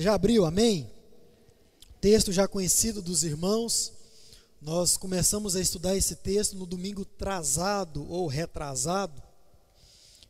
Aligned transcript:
Você 0.00 0.04
já 0.04 0.14
abriu, 0.14 0.46
amém? 0.46 0.90
Texto 2.00 2.32
já 2.32 2.48
conhecido 2.48 3.02
dos 3.02 3.22
irmãos. 3.22 3.92
Nós 4.58 4.96
começamos 4.96 5.54
a 5.54 5.60
estudar 5.60 5.94
esse 5.94 6.16
texto 6.16 6.56
no 6.56 6.64
domingo 6.64 7.04
trazado 7.04 8.10
ou 8.10 8.26
retrasado. 8.26 9.22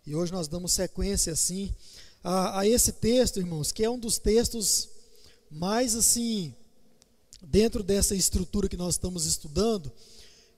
E 0.05 0.13
hoje 0.13 0.33
nós 0.33 0.49
damos 0.49 0.73
sequência 0.73 1.33
assim 1.33 1.73
a, 2.21 2.59
a 2.59 2.67
esse 2.67 2.91
texto, 2.91 3.39
irmãos, 3.39 3.71
que 3.71 3.85
é 3.85 3.89
um 3.89 3.97
dos 3.97 4.19
textos 4.19 4.89
mais 5.49 5.95
assim, 5.95 6.53
dentro 7.41 7.85
dessa 7.85 8.17
estrutura 8.17 8.69
que 8.69 8.77
nós 8.77 8.95
estamos 8.95 9.25
estudando, 9.25 9.93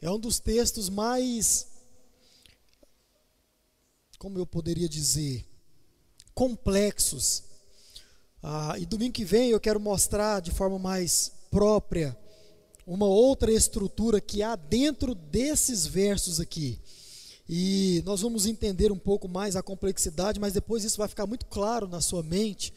é 0.01 0.11
um 0.11 0.19
dos 0.19 0.39
textos 0.39 0.89
mais, 0.89 1.67
como 4.19 4.39
eu 4.39 4.47
poderia 4.47 4.89
dizer, 4.89 5.47
complexos 6.35 7.52
ah, 8.43 8.75
e 8.79 8.85
domingo 8.85 9.13
que 9.13 9.25
vem 9.25 9.51
eu 9.51 9.61
quero 9.61 9.79
mostrar 9.79 10.41
de 10.41 10.51
forma 10.51 10.79
mais 10.79 11.31
própria 11.51 12.17
uma 12.85 13.07
outra 13.07 13.53
estrutura 13.53 14.21
que 14.21 14.43
há 14.43 14.57
dentro 14.57 15.15
desses 15.15 15.87
versos 15.87 16.41
aqui. 16.41 16.81
E 17.49 18.03
nós 18.05 18.21
vamos 18.21 18.47
entender 18.47 18.91
um 18.91 18.99
pouco 18.99 19.29
mais 19.29 19.55
a 19.55 19.63
complexidade, 19.63 20.41
mas 20.41 20.53
depois 20.53 20.83
isso 20.83 20.99
vai 20.99 21.07
ficar 21.07 21.27
muito 21.27 21.47
claro 21.47 21.87
na 21.87 22.01
sua 22.01 22.23
mente 22.23 22.73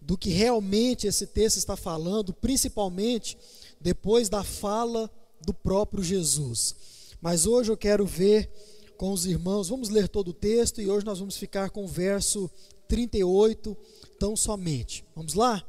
do 0.00 0.16
que 0.16 0.30
realmente 0.30 1.06
esse 1.06 1.26
texto 1.26 1.58
está 1.58 1.76
falando, 1.76 2.32
principalmente 2.32 3.36
depois 3.80 4.28
da 4.28 4.42
fala 4.42 5.10
do 5.44 5.52
próprio 5.52 6.02
Jesus. 6.02 6.74
Mas 7.20 7.46
hoje 7.46 7.70
eu 7.70 7.76
quero 7.76 8.06
ver 8.06 8.50
com 8.96 9.12
os 9.12 9.26
irmãos, 9.26 9.68
vamos 9.68 9.88
ler 9.88 10.08
todo 10.08 10.28
o 10.28 10.34
texto 10.34 10.80
e 10.80 10.88
hoje 10.88 11.04
nós 11.04 11.18
vamos 11.18 11.36
ficar 11.36 11.70
com 11.70 11.84
o 11.84 11.88
verso 11.88 12.50
38 12.88 13.76
tão 14.22 14.36
somente. 14.36 15.04
Vamos 15.16 15.34
lá? 15.34 15.60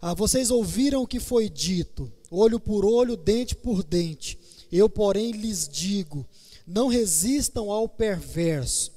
Ah, 0.00 0.12
vocês 0.12 0.50
ouviram 0.50 1.02
o 1.02 1.06
que 1.06 1.20
foi 1.20 1.48
dito, 1.48 2.12
olho 2.32 2.58
por 2.58 2.84
olho, 2.84 3.16
dente 3.16 3.54
por 3.54 3.84
dente. 3.84 4.36
Eu, 4.72 4.90
porém, 4.90 5.30
lhes 5.30 5.68
digo: 5.68 6.26
não 6.66 6.88
resistam 6.88 7.70
ao 7.70 7.88
perverso. 7.88 8.90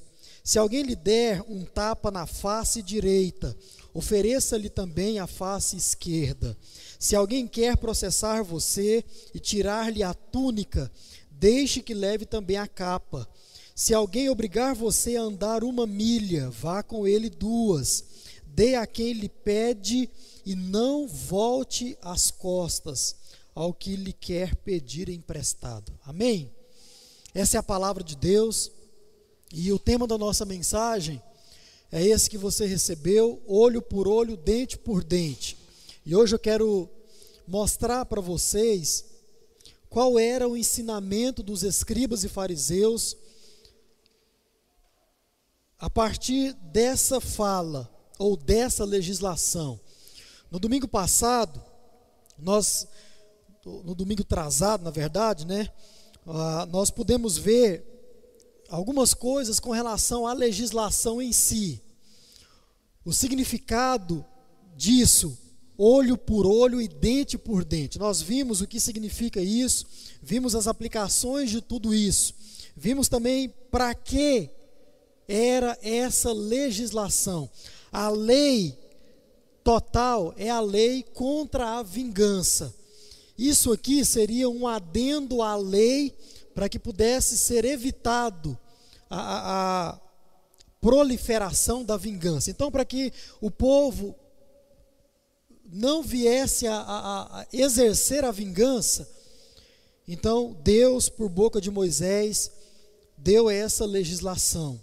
Se 0.43 0.57
alguém 0.57 0.81
lhe 0.81 0.95
der 0.95 1.43
um 1.47 1.63
tapa 1.63 2.09
na 2.09 2.25
face 2.25 2.81
direita, 2.81 3.55
ofereça-lhe 3.93 4.71
também 4.71 5.19
a 5.19 5.27
face 5.27 5.77
esquerda. 5.77 6.57
Se 6.97 7.15
alguém 7.15 7.47
quer 7.47 7.77
processar 7.77 8.41
você 8.41 9.05
e 9.35 9.39
tirar-lhe 9.39 10.01
a 10.01 10.15
túnica, 10.15 10.91
deixe 11.29 11.83
que 11.83 11.93
leve 11.93 12.25
também 12.25 12.57
a 12.57 12.65
capa. 12.65 13.29
Se 13.75 13.93
alguém 13.93 14.29
obrigar 14.29 14.73
você 14.73 15.15
a 15.15 15.21
andar 15.21 15.63
uma 15.63 15.85
milha, 15.85 16.49
vá 16.49 16.81
com 16.81 17.07
ele 17.07 17.29
duas 17.29 18.03
dê 18.55 18.75
a 18.75 18.87
quem 18.87 19.11
lhe 19.11 19.27
pede 19.27 20.09
e 20.45 20.55
não 20.55 21.05
volte 21.05 21.97
as 22.01 22.31
costas 22.31 23.17
ao 23.53 23.73
que 23.73 23.97
lhe 23.97 24.13
quer 24.13 24.55
pedir 24.55 25.09
emprestado. 25.09 25.91
Amém? 26.05 26.49
Essa 27.33 27.57
é 27.57 27.59
a 27.59 27.63
palavra 27.63 28.01
de 28.01 28.15
Deus 28.15 28.71
e 29.53 29.73
o 29.73 29.77
tema 29.79 30.07
da 30.07 30.17
nossa 30.17 30.45
mensagem 30.45 31.21
é 31.91 32.01
esse 32.01 32.29
que 32.29 32.37
você 32.37 32.65
recebeu, 32.65 33.41
olho 33.45 33.81
por 33.81 34.07
olho, 34.07 34.37
dente 34.37 34.77
por 34.77 35.03
dente. 35.03 35.57
E 36.05 36.15
hoje 36.15 36.35
eu 36.35 36.39
quero 36.39 36.89
mostrar 37.45 38.05
para 38.05 38.21
vocês 38.21 39.03
qual 39.89 40.17
era 40.17 40.47
o 40.47 40.55
ensinamento 40.55 41.43
dos 41.43 41.61
escribas 41.61 42.23
e 42.23 42.29
fariseus 42.29 43.17
a 45.77 45.89
partir 45.89 46.53
dessa 46.53 47.19
fala 47.19 47.94
ou 48.17 48.37
dessa 48.37 48.83
legislação. 48.85 49.79
No 50.49 50.59
domingo 50.59 50.87
passado, 50.87 51.61
nós, 52.37 52.87
no 53.65 53.95
domingo 53.95 54.23
trazado, 54.23 54.83
na 54.83 54.91
verdade, 54.91 55.45
né, 55.45 55.69
uh, 56.25 56.65
nós 56.69 56.89
pudemos 56.89 57.37
ver 57.37 57.83
algumas 58.69 59.13
coisas 59.13 59.59
com 59.59 59.71
relação 59.71 60.25
à 60.27 60.33
legislação 60.33 61.21
em 61.21 61.31
si. 61.31 61.81
O 63.03 63.13
significado 63.13 64.25
disso, 64.75 65.37
olho 65.77 66.17
por 66.17 66.45
olho 66.45 66.81
e 66.81 66.87
dente 66.87 67.37
por 67.37 67.63
dente. 67.63 67.99
Nós 67.99 68.21
vimos 68.21 68.61
o 68.61 68.67
que 68.67 68.79
significa 68.79 69.41
isso, 69.41 69.85
vimos 70.21 70.55
as 70.55 70.67
aplicações 70.67 71.49
de 71.49 71.61
tudo 71.61 71.93
isso. 71.93 72.33
Vimos 72.75 73.07
também 73.07 73.49
para 73.71 73.93
que 73.93 74.49
era 75.27 75.77
essa 75.81 76.31
legislação. 76.33 77.49
A 77.95 78.09
lei 78.09 78.77
total 79.63 80.33
é 80.35 80.49
a 80.49 80.59
lei 80.59 81.01
contra 81.01 81.79
a 81.79 81.81
vingança. 81.81 82.75
Isso 83.37 83.71
aqui 83.71 84.03
seria 84.03 84.49
um 84.49 84.67
adendo 84.67 85.41
à 85.41 85.55
lei 85.55 86.13
para 86.53 86.67
que 86.67 86.77
pudesse 86.77 87.37
ser 87.37 87.63
evitado 87.63 88.59
a, 89.09 89.91
a 89.91 90.01
proliferação 90.81 91.85
da 91.85 91.95
vingança. 91.95 92.51
Então, 92.51 92.69
para 92.69 92.83
que 92.83 93.13
o 93.39 93.49
povo 93.49 94.13
não 95.63 96.03
viesse 96.03 96.67
a, 96.67 96.75
a, 96.75 97.39
a, 97.39 97.47
exercer 97.53 98.25
a 98.25 98.31
vingança, 98.31 99.09
então 100.05 100.53
Deus, 100.65 101.07
por 101.07 101.29
boca 101.29 101.61
de 101.61 101.71
Moisés, 101.71 102.51
deu 103.17 103.49
essa 103.49 103.85
legislação 103.85 104.81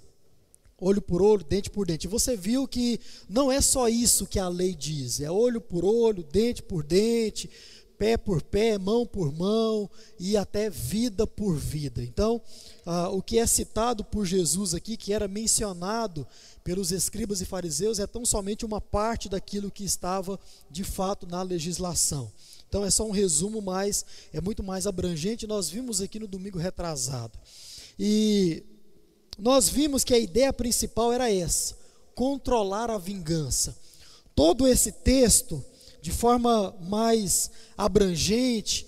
olho 0.82 1.00
por 1.00 1.22
olho, 1.22 1.44
dente 1.44 1.70
por 1.70 1.87
dente. 1.87 2.09
Você 2.09 2.37
viu 2.37 2.66
que 2.66 2.98
não 3.28 3.53
é 3.53 3.60
só 3.60 3.88
isso 3.88 4.26
que 4.26 4.38
a 4.38 4.48
lei 4.48 4.75
diz, 4.75 5.20
é 5.20 5.31
olho 5.31 5.60
por 5.60 5.84
olho, 5.84 6.25
dente 6.25 6.62
por 6.62 6.82
dente, 6.82 7.48
pé 7.97 8.16
por 8.16 8.43
pé, 8.43 8.76
mão 8.78 9.06
por 9.06 9.32
mão 9.32 9.88
e 10.19 10.37
até 10.37 10.69
vida 10.69 11.25
por 11.25 11.56
vida. 11.56 12.03
Então, 12.03 12.43
ah, 12.84 13.09
o 13.10 13.22
que 13.22 13.38
é 13.38 13.47
citado 13.47 14.03
por 14.03 14.26
Jesus 14.26 14.75
aqui, 14.75 14.97
que 14.97 15.12
era 15.12 15.28
mencionado 15.28 16.26
pelos 16.65 16.91
escribas 16.91 17.41
e 17.41 17.47
fariseus, 17.47 18.00
é 18.00 18.06
tão 18.06 18.26
somente 18.26 18.66
uma 18.66 18.81
parte 18.81 19.28
daquilo 19.28 19.70
que 19.70 19.84
estava 19.84 20.38
de 20.69 20.82
fato 20.82 21.28
na 21.28 21.43
legislação. 21.43 22.32
Então, 22.69 22.84
é 22.84 22.91
só 22.91 23.06
um 23.06 23.12
resumo, 23.12 23.62
mas 23.62 24.04
é 24.32 24.41
muito 24.41 24.64
mais 24.64 24.84
abrangente. 24.87 25.47
Nós 25.47 25.69
vimos 25.69 26.00
aqui 26.00 26.19
no 26.19 26.26
domingo 26.26 26.59
retrasado. 26.59 27.38
E 27.97 28.64
nós 29.38 29.69
vimos 29.69 30.04
que 30.04 30.15
a 30.15 30.19
ideia 30.19 30.53
principal 30.53 31.12
era 31.12 31.32
essa: 31.32 31.76
controlar 32.15 32.91
a 32.91 32.98
vingança. 32.98 33.76
Todo 34.34 34.66
esse 34.66 34.93
texto, 34.93 35.62
de 36.00 36.10
forma 36.10 36.75
mais 36.81 37.50
abrangente, 37.76 38.87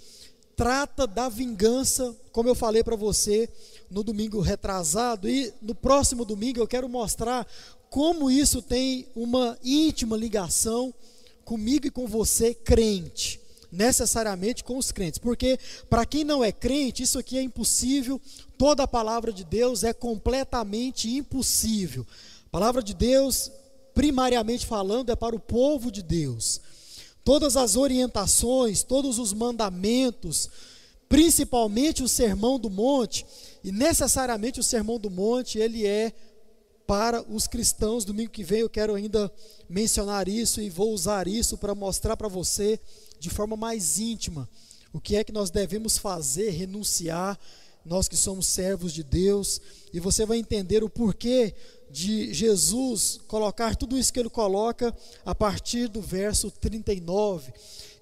trata 0.57 1.07
da 1.07 1.29
vingança, 1.29 2.17
como 2.33 2.49
eu 2.49 2.55
falei 2.55 2.83
para 2.83 2.97
você 2.97 3.49
no 3.91 4.03
domingo 4.03 4.41
retrasado, 4.41 5.29
e 5.29 5.53
no 5.61 5.75
próximo 5.75 6.25
domingo 6.25 6.61
eu 6.61 6.67
quero 6.67 6.89
mostrar 6.89 7.47
como 7.91 8.31
isso 8.31 8.61
tem 8.63 9.07
uma 9.15 9.57
íntima 9.63 10.17
ligação 10.17 10.93
comigo 11.45 11.87
e 11.87 11.91
com 11.91 12.07
você, 12.07 12.55
crente 12.55 13.44
necessariamente 13.75 14.63
com 14.63 14.79
os 14.79 14.93
crentes, 14.93 15.19
porque 15.19 15.59
para 15.91 16.07
quem 16.07 16.25
não 16.25 16.43
é 16.43 16.53
crente, 16.53 17.03
isso 17.03 17.19
aqui 17.19 17.37
é 17.37 17.43
impossível, 17.43 18.21
toda 18.57 18.85
a 18.85 18.89
palavra 18.89 19.33
de 19.33 19.45
Deus 19.45 19.85
é 19.85 19.93
completamente 19.93 21.11
impossível. 21.11 22.07
A 22.47 22.51
palavra 22.51 22.83
de 22.83 22.95
Deus, 22.95 23.51
primariamente 23.95 24.65
falando, 24.65 25.11
é 25.11 25.17
para 25.17 25.37
o 25.37 25.41
povo 25.41 25.91
de 25.91 26.03
Deus. 26.03 26.61
Todas 27.25 27.57
as 27.57 27.77
orientações, 27.77 28.83
todos 28.83 29.19
os 29.19 29.33
mandamentos, 29.33 30.49
principalmente 31.09 32.03
o 32.03 32.09
sermão 32.09 32.59
do 32.59 32.71
monte, 32.71 33.27
e 33.63 33.73
necessariamente 33.73 34.61
o 34.61 34.63
sermão 34.63 34.99
do 34.99 35.11
monte, 35.11 35.59
ele 35.59 35.87
é 35.87 36.13
para 36.87 37.23
os 37.23 37.47
cristãos. 37.47 38.05
Domingo 38.05 38.31
que 38.31 38.45
vem 38.45 38.61
eu 38.61 38.71
quero 38.71 38.95
ainda 38.95 39.33
mencionar 39.69 40.29
isso 40.29 40.61
e 40.61 40.71
vou 40.71 40.93
usar 40.93 41.27
isso 41.27 41.57
para 41.57 41.75
mostrar 41.75 42.17
para 42.17 42.29
você 42.29 42.79
de 43.19 43.31
forma 43.31 43.57
mais 43.57 43.99
íntima 43.99 44.49
o 44.93 45.01
que 45.01 45.17
é 45.17 45.25
que 45.25 45.33
nós 45.33 45.51
devemos 45.51 45.99
fazer, 45.99 46.51
renunciar, 46.51 47.39
nós 47.85 48.09
que 48.09 48.17
somos 48.17 48.47
servos 48.47 48.93
de 48.93 49.03
Deus, 49.03 49.61
e 49.93 50.01
você 50.01 50.25
vai 50.25 50.39
entender 50.39 50.83
o 50.83 50.89
porquê 50.89 51.55
de 51.91 52.35
Jesus 52.35 53.21
colocar 53.29 53.77
tudo 53.77 53.97
isso 53.97 54.13
que 54.13 54.19
ele 54.19 54.29
coloca 54.29 54.93
a 55.25 55.35
partir 55.35 55.89
do 55.89 56.01
verso 56.01 56.51
39. 56.51 57.53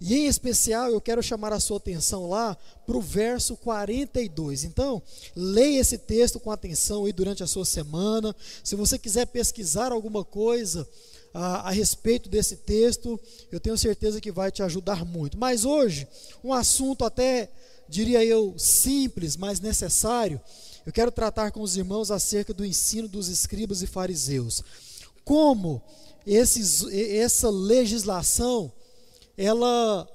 E 0.01 0.15
em 0.15 0.27
especial 0.27 0.91
eu 0.91 1.01
quero 1.01 1.23
chamar 1.23 1.53
a 1.53 1.61
sua 1.61 1.77
atenção 1.77 2.29
lá 2.29 2.57
para 2.87 2.97
o 2.97 3.01
verso 3.01 3.57
42. 3.57 4.65
Então, 4.65 5.03
leia 5.37 5.81
esse 5.81 5.99
texto 5.99 6.41
com 6.41 6.51
atenção 6.51 7.05
aí 7.05 7.13
durante 7.13 7.43
a 7.43 7.47
sua 7.47 7.65
semana. 7.65 8.35
Se 8.65 8.75
você 8.75 8.99
quiser 8.99 9.27
pesquisar 9.27 9.93
alguma 9.93 10.25
coisa, 10.25 10.89
a, 11.33 11.69
a, 11.69 11.71
respeito 11.71 12.29
desse 12.29 12.57
texto, 12.57 13.19
eu 13.51 13.61
tenho 13.61 13.79
certeza 13.79 14.21
que 14.21 14.33
vai 14.33 14.51
te 14.51 14.63
ajudar 14.63 15.05
muito. 15.05 15.39
Mas 15.39 15.65
hoje, 15.65 16.09
um 16.43 16.53
assunto 16.53 17.05
até, 17.05 17.49
diria 17.93 18.25
eu, 18.25 18.55
simples, 18.57 19.37
mas 19.37 19.61
necessário, 19.61 20.41
eu 20.87 20.93
quero 20.93 21.13
tratar 21.13 21.51
com 21.53 21.61
os 21.61 21.77
irmãos 21.77 22.11
acerca 22.11 22.55
do 22.55 22.65
ensino 22.65 23.07
dos 23.07 23.29
escribas 23.29 23.83
e 23.83 23.87
fariseus. 23.87 24.63
Como 25.25 25.83
esses, 26.27 26.85
essa 26.91 27.51
legislação 27.51 28.73
ela 29.37 30.09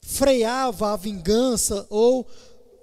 freava 0.00 0.92
a 0.92 0.96
vingança 0.96 1.86
ou 1.90 2.26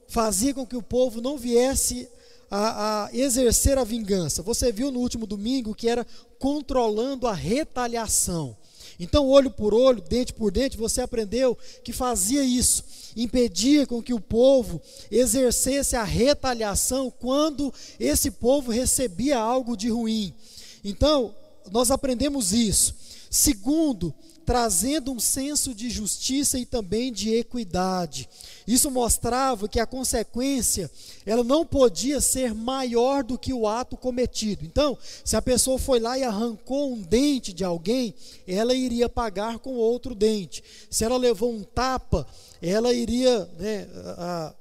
fazia 0.07 0.53
com 0.53 0.65
que 0.65 0.75
o 0.75 0.83
povo 0.83 1.21
não 1.21 1.37
viesse 1.37 2.07
a, 2.51 3.05
a, 3.05 3.09
exercer 3.15 3.77
a 3.77 3.83
vingança. 3.83 4.43
Você 4.43 4.71
viu 4.71 4.91
no 4.91 4.99
último 4.99 5.25
domingo 5.25 5.73
que 5.73 5.89
era 5.89 6.05
controlando 6.37 7.25
a 7.25 7.33
retaliação. 7.33 8.55
Então, 8.99 9.27
olho 9.27 9.51
por 9.51 9.73
olho, 9.73 10.01
dente 10.01 10.33
por 10.33 10.51
dente, 10.51 10.77
você 10.77 11.01
aprendeu 11.01 11.57
que 11.83 11.91
fazia 11.91 12.43
isso, 12.43 12.83
impedia 13.15 13.85
com 13.85 14.01
que 14.01 14.13
o 14.13 14.19
povo 14.19 14.81
exercesse 15.11 15.95
a 15.95 16.03
retaliação 16.03 17.11
quando 17.11 17.73
esse 17.99 18.31
povo 18.31 18.71
recebia 18.71 19.37
algo 19.37 19.75
de 19.75 19.89
ruim. 19.89 20.33
Então, 20.83 21.35
nós 21.71 21.91
aprendemos 21.91 22.53
isso. 22.53 22.95
Segundo, 23.29 24.13
trazendo 24.45 25.11
um 25.11 25.19
senso 25.19 25.73
de 25.73 25.89
justiça 25.89 26.59
e 26.59 26.65
também 26.65 27.11
de 27.11 27.33
equidade. 27.33 28.29
Isso 28.67 28.91
mostrava 28.91 29.67
que 29.67 29.79
a 29.79 29.87
consequência, 29.87 30.89
ela 31.25 31.43
não 31.43 31.65
podia 31.65 32.21
ser 32.21 32.53
maior 32.53 33.23
do 33.23 33.37
que 33.37 33.51
o 33.51 33.67
ato 33.67 33.97
cometido. 33.97 34.63
Então, 34.63 34.97
se 35.23 35.35
a 35.35 35.41
pessoa 35.41 35.79
foi 35.79 35.99
lá 35.99 36.17
e 36.17 36.23
arrancou 36.23 36.93
um 36.93 37.01
dente 37.01 37.51
de 37.51 37.63
alguém, 37.63 38.13
ela 38.47 38.73
iria 38.73 39.09
pagar 39.09 39.57
com 39.57 39.73
outro 39.73 40.13
dente. 40.13 40.63
Se 40.89 41.03
ela 41.03 41.17
levou 41.17 41.51
um 41.51 41.63
tapa, 41.63 42.27
ela 42.61 42.93
iria, 42.93 43.49
né, 43.57 43.87
a, 44.17 44.53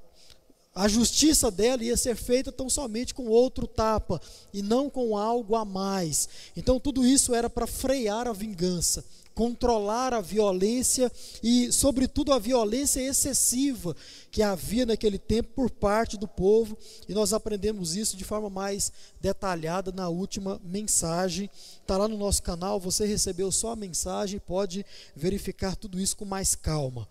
a 0.73 0.87
justiça 0.87 1.51
dela 1.51 1.83
ia 1.83 1.95
ser 1.95 2.15
feita 2.15 2.51
tão 2.51 2.69
somente 2.69 3.13
com 3.13 3.27
outro 3.27 3.67
tapa 3.67 4.19
e 4.51 4.63
não 4.63 4.89
com 4.89 5.15
algo 5.15 5.55
a 5.55 5.63
mais. 5.63 6.27
Então, 6.57 6.79
tudo 6.79 7.05
isso 7.05 7.35
era 7.35 7.49
para 7.49 7.67
frear 7.67 8.27
a 8.27 8.33
vingança 8.33 9.03
controlar 9.35 10.13
a 10.13 10.21
violência 10.21 11.11
e, 11.43 11.69
sobretudo, 11.71 12.31
a 12.31 12.39
violência 12.39 13.01
excessiva 13.01 13.93
que 14.31 14.41
havia 14.41 14.85
naquele 14.85 15.19
tempo 15.19 15.49
por 15.53 15.69
parte 15.69 16.17
do 16.17 16.27
povo, 16.27 16.77
e 17.07 17.13
nós 17.13 17.33
aprendemos 17.33 17.95
isso 17.97 18.15
de 18.15 18.23
forma 18.23 18.49
mais 18.49 18.91
detalhada 19.19 19.91
na 19.91 20.07
última 20.07 20.59
mensagem. 20.63 21.49
Está 21.81 21.97
lá 21.97 22.07
no 22.07 22.17
nosso 22.17 22.41
canal, 22.41 22.79
você 22.79 23.05
recebeu 23.05 23.51
só 23.51 23.71
a 23.71 23.75
mensagem, 23.75 24.39
pode 24.39 24.85
verificar 25.13 25.75
tudo 25.75 25.99
isso 25.99 26.15
com 26.15 26.25
mais 26.25 26.55
calma. 26.55 27.07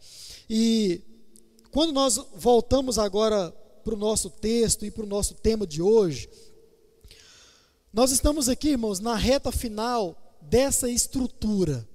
E 0.48 1.02
quando 1.70 1.92
nós 1.92 2.18
voltamos 2.34 2.98
agora 2.98 3.50
para 3.84 3.94
o 3.94 3.98
nosso 3.98 4.30
texto 4.30 4.86
e 4.86 4.90
para 4.90 5.04
o 5.04 5.08
nosso 5.08 5.34
tema 5.34 5.66
de 5.66 5.82
hoje, 5.82 6.28
nós 7.92 8.10
estamos 8.10 8.48
aqui, 8.48 8.70
irmãos, 8.70 8.98
na 8.98 9.14
reta 9.14 9.52
final 9.52 10.16
dessa 10.40 10.88
estrutura 10.90 11.86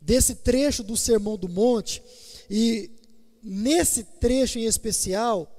desse 0.00 0.36
trecho 0.36 0.82
do 0.82 0.96
Sermão 0.96 1.36
do 1.36 1.48
Monte, 1.48 2.02
e 2.50 2.90
nesse 3.42 4.04
trecho 4.04 4.58
em 4.58 4.64
especial, 4.64 5.50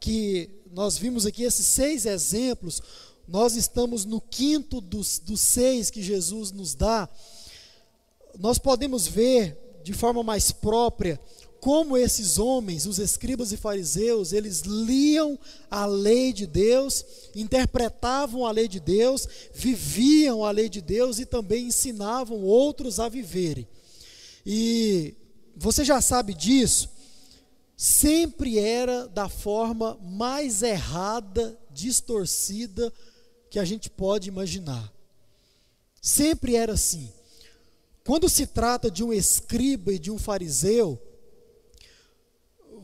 que 0.00 0.50
nós 0.72 0.96
vimos 0.96 1.26
aqui 1.26 1.42
esses 1.42 1.66
seis 1.66 2.06
exemplos, 2.06 2.80
nós 3.26 3.54
estamos 3.54 4.04
no 4.04 4.20
quinto 4.20 4.80
dos, 4.80 5.18
dos 5.18 5.40
seis 5.40 5.90
que 5.90 6.02
Jesus 6.02 6.50
nos 6.50 6.74
dá, 6.74 7.08
nós 8.38 8.58
podemos 8.58 9.06
ver 9.06 9.58
de 9.82 9.92
forma 9.92 10.22
mais 10.22 10.52
própria 10.52 11.20
como 11.60 11.96
esses 11.96 12.38
homens, 12.38 12.86
os 12.86 12.98
escribas 12.98 13.52
e 13.52 13.56
fariseus, 13.56 14.32
eles 14.32 14.62
liam 14.62 15.38
a 15.70 15.84
lei 15.84 16.32
de 16.32 16.46
Deus, 16.46 17.04
interpretavam 17.34 18.46
a 18.46 18.50
lei 18.50 18.66
de 18.66 18.80
Deus, 18.80 19.28
viviam 19.52 20.42
a 20.44 20.50
lei 20.50 20.70
de 20.70 20.80
Deus 20.80 21.18
e 21.18 21.26
também 21.26 21.66
ensinavam 21.66 22.42
outros 22.42 22.98
a 22.98 23.08
viverem. 23.08 23.68
E 24.44 25.14
você 25.54 25.84
já 25.84 26.00
sabe 26.00 26.32
disso, 26.32 26.88
sempre 27.76 28.58
era 28.58 29.06
da 29.06 29.28
forma 29.28 29.98
mais 30.02 30.62
errada, 30.62 31.58
distorcida 31.70 32.90
que 33.50 33.58
a 33.58 33.64
gente 33.66 33.90
pode 33.90 34.28
imaginar. 34.28 34.90
Sempre 36.00 36.56
era 36.56 36.72
assim. 36.72 37.12
Quando 38.02 38.30
se 38.30 38.46
trata 38.46 38.90
de 38.90 39.04
um 39.04 39.12
escriba 39.12 39.92
e 39.92 39.98
de 39.98 40.10
um 40.10 40.18
fariseu, 40.18 40.98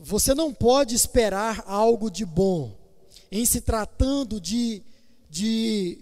você 0.07 0.33
não 0.33 0.53
pode 0.53 0.95
esperar 0.95 1.65
algo 1.67 2.09
de 2.09 2.25
bom 2.25 2.73
em 3.29 3.45
se 3.45 3.59
tratando 3.59 4.39
de, 4.39 4.81
de 5.29 5.99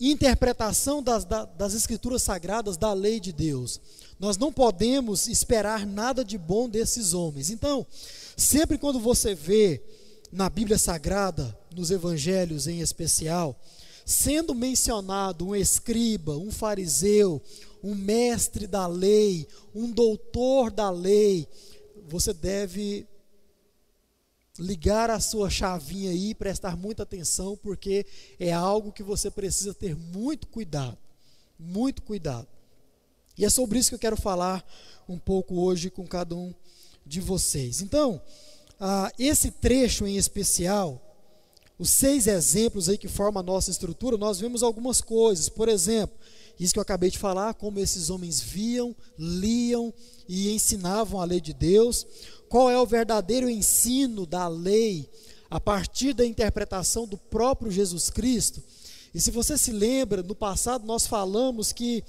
interpretação 0.00 1.00
das, 1.00 1.24
das 1.24 1.72
escrituras 1.72 2.24
sagradas, 2.24 2.76
da 2.76 2.92
lei 2.92 3.20
de 3.20 3.32
Deus. 3.32 3.80
Nós 4.18 4.36
não 4.36 4.52
podemos 4.52 5.28
esperar 5.28 5.86
nada 5.86 6.24
de 6.24 6.36
bom 6.36 6.68
desses 6.68 7.14
homens. 7.14 7.48
Então, 7.48 7.86
sempre 8.36 8.76
quando 8.76 8.98
você 8.98 9.36
vê 9.36 9.80
na 10.32 10.50
Bíblia 10.50 10.76
Sagrada, 10.76 11.56
nos 11.72 11.92
evangelhos 11.92 12.66
em 12.66 12.80
especial, 12.80 13.56
sendo 14.04 14.52
mencionado 14.52 15.46
um 15.46 15.54
escriba, 15.54 16.36
um 16.36 16.50
fariseu, 16.50 17.40
um 17.84 17.94
mestre 17.94 18.66
da 18.66 18.88
lei, 18.88 19.46
um 19.72 19.88
doutor 19.92 20.72
da 20.72 20.90
lei, 20.90 21.46
você 22.08 22.32
deve 22.32 23.06
ligar 24.58 25.10
a 25.10 25.18
sua 25.18 25.50
chavinha 25.50 26.10
aí 26.10 26.34
prestar 26.34 26.76
muita 26.76 27.02
atenção, 27.02 27.56
porque 27.56 28.06
é 28.38 28.52
algo 28.52 28.92
que 28.92 29.02
você 29.02 29.30
precisa 29.30 29.74
ter 29.74 29.96
muito 29.96 30.46
cuidado. 30.46 30.98
Muito 31.58 32.02
cuidado. 32.02 32.46
E 33.36 33.44
é 33.44 33.50
sobre 33.50 33.78
isso 33.78 33.90
que 33.90 33.94
eu 33.96 34.00
quero 34.00 34.16
falar 34.16 34.64
um 35.08 35.18
pouco 35.18 35.60
hoje 35.60 35.90
com 35.90 36.06
cada 36.06 36.34
um 36.34 36.54
de 37.04 37.20
vocês. 37.20 37.80
Então, 37.80 38.20
ah, 38.78 39.10
esse 39.18 39.50
trecho 39.50 40.06
em 40.06 40.16
especial, 40.16 41.00
os 41.78 41.90
seis 41.90 42.26
exemplos 42.26 42.88
aí 42.88 42.96
que 42.96 43.08
formam 43.08 43.40
a 43.40 43.44
nossa 43.44 43.70
estrutura, 43.70 44.16
nós 44.16 44.38
vemos 44.38 44.62
algumas 44.62 45.00
coisas. 45.00 45.48
Por 45.48 45.68
exemplo, 45.68 46.16
isso 46.58 46.72
que 46.72 46.78
eu 46.78 46.82
acabei 46.82 47.10
de 47.10 47.18
falar, 47.18 47.54
como 47.54 47.80
esses 47.80 48.10
homens 48.10 48.40
viam, 48.40 48.94
liam 49.18 49.92
e 50.28 50.50
ensinavam 50.50 51.20
a 51.20 51.24
lei 51.24 51.40
de 51.40 51.52
Deus. 51.52 52.06
Qual 52.48 52.70
é 52.70 52.80
o 52.80 52.86
verdadeiro 52.86 53.50
ensino 53.50 54.24
da 54.24 54.46
lei 54.46 55.08
a 55.50 55.58
partir 55.58 56.12
da 56.12 56.24
interpretação 56.24 57.06
do 57.06 57.18
próprio 57.18 57.70
Jesus 57.70 58.10
Cristo? 58.10 58.62
E 59.12 59.20
se 59.20 59.30
você 59.30 59.58
se 59.58 59.72
lembra, 59.72 60.22
no 60.22 60.34
passado 60.34 60.86
nós 60.86 61.06
falamos 61.06 61.72
que 61.72 62.04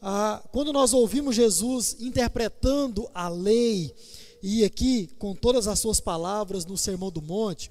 ah, 0.00 0.42
quando 0.52 0.72
nós 0.72 0.92
ouvimos 0.92 1.34
Jesus 1.34 1.96
interpretando 1.98 3.08
a 3.12 3.28
lei, 3.28 3.92
e 4.40 4.64
aqui 4.64 5.08
com 5.18 5.34
todas 5.34 5.66
as 5.66 5.80
suas 5.80 5.98
palavras 5.98 6.64
no 6.64 6.76
Sermão 6.76 7.10
do 7.10 7.20
Monte, 7.20 7.70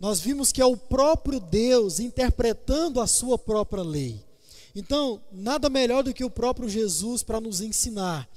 nós 0.00 0.20
vimos 0.20 0.52
que 0.52 0.62
é 0.62 0.64
o 0.64 0.76
próprio 0.76 1.40
Deus 1.40 2.00
interpretando 2.00 3.00
a 3.00 3.06
sua 3.06 3.36
própria 3.36 3.82
lei. 3.82 4.27
Então, 4.74 5.20
nada 5.32 5.68
melhor 5.68 6.02
do 6.02 6.12
que 6.12 6.24
o 6.24 6.30
próprio 6.30 6.68
Jesus 6.68 7.22
para 7.22 7.40
nos 7.40 7.60
ensinar. 7.60 8.28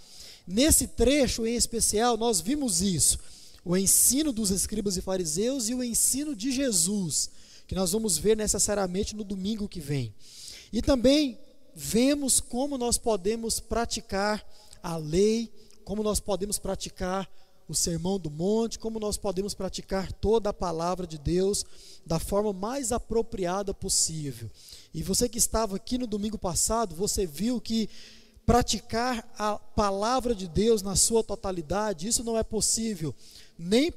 Nesse 0.47 0.88
trecho 0.88 1.45
em 1.45 1.55
especial, 1.55 2.17
nós 2.17 2.41
vimos 2.41 2.81
isso: 2.81 3.19
o 3.63 3.77
ensino 3.77 4.31
dos 4.31 4.50
escribas 4.50 4.97
e 4.97 5.01
fariseus 5.01 5.69
e 5.69 5.73
o 5.73 5.83
ensino 5.83 6.35
de 6.35 6.51
Jesus, 6.51 7.29
que 7.67 7.75
nós 7.75 7.91
vamos 7.91 8.17
ver 8.17 8.35
necessariamente 8.35 9.15
no 9.15 9.23
domingo 9.23 9.67
que 9.67 9.79
vem. 9.79 10.13
E 10.73 10.81
também 10.81 11.38
vemos 11.75 12.39
como 12.39 12.77
nós 12.77 12.97
podemos 12.97 13.59
praticar 13.59 14.45
a 14.81 14.97
lei, 14.97 15.51
como 15.83 16.03
nós 16.03 16.19
podemos 16.19 16.57
praticar 16.57 17.29
o 17.72 17.75
sermão 17.75 18.20
do 18.20 18.30
monte, 18.30 18.78
como 18.78 19.00
nós 19.00 19.18
podemos 19.18 19.54
praticar 19.54 20.12
toda 20.12 20.50
a 20.50 20.54
palavra 20.54 21.08
de 21.08 21.18
Deus 21.18 21.66
da 22.06 22.20
forma 22.20 22.54
mais 22.54 22.92
apropriada 22.92 23.74
possível. 23.74 24.50
E 24.94 25.01
você 25.01 25.28
que 25.28 25.38
estava 25.38 25.75
aqui 25.75 25.98
no 25.98 26.06
domingo 26.06 26.38
passado, 26.38 26.96
você 26.96 27.25
viu 27.25 27.60
que 27.60 27.90
praticar 28.46 29.32
a 29.38 29.58
palavra 29.58 30.36
de 30.36 30.48
Deus 30.48 30.82
na 30.82 30.96
sua 30.96 31.24
totalidade, 31.24 32.08
isso 32.08 32.24
não 32.24 32.38
é 32.38 32.44
possível 32.44 33.16
nem 33.58 33.94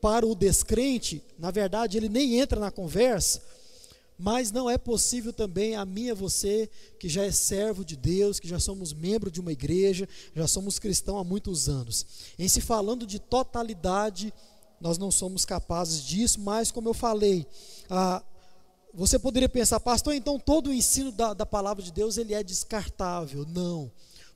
para 0.00 0.26
o 0.26 0.34
descrente, 0.34 1.22
na 1.38 1.50
verdade, 1.50 1.98
ele 1.98 2.08
nem 2.08 2.38
entra 2.38 2.58
na 2.58 2.70
conversa 2.70 3.42
mas 4.20 4.52
não 4.52 4.68
é 4.68 4.76
possível 4.76 5.32
também 5.32 5.74
a 5.74 5.84
mim 5.86 6.04
e 6.04 6.10
a 6.10 6.14
você, 6.14 6.68
que 6.98 7.08
já 7.08 7.24
é 7.24 7.32
servo 7.32 7.82
de 7.82 7.96
Deus, 7.96 8.38
que 8.38 8.46
já 8.46 8.60
somos 8.60 8.92
membro 8.92 9.30
de 9.30 9.40
uma 9.40 9.50
igreja, 9.50 10.06
já 10.36 10.46
somos 10.46 10.78
cristãos 10.78 11.22
há 11.22 11.24
muitos 11.24 11.70
anos. 11.70 12.06
Em 12.38 12.46
se 12.46 12.60
falando 12.60 13.06
de 13.06 13.18
totalidade, 13.18 14.30
nós 14.78 14.98
não 14.98 15.10
somos 15.10 15.46
capazes 15.46 16.04
disso, 16.04 16.38
mas 16.38 16.70
como 16.70 16.90
eu 16.90 16.94
falei, 16.94 17.46
ah, 17.88 18.22
você 18.92 19.18
poderia 19.18 19.48
pensar, 19.48 19.80
pastor, 19.80 20.12
então 20.12 20.38
todo 20.38 20.68
o 20.68 20.74
ensino 20.74 21.10
da, 21.10 21.32
da 21.32 21.46
palavra 21.46 21.82
de 21.82 21.90
Deus 21.90 22.18
ele 22.18 22.34
é 22.34 22.42
descartável. 22.42 23.46
Não, 23.48 23.90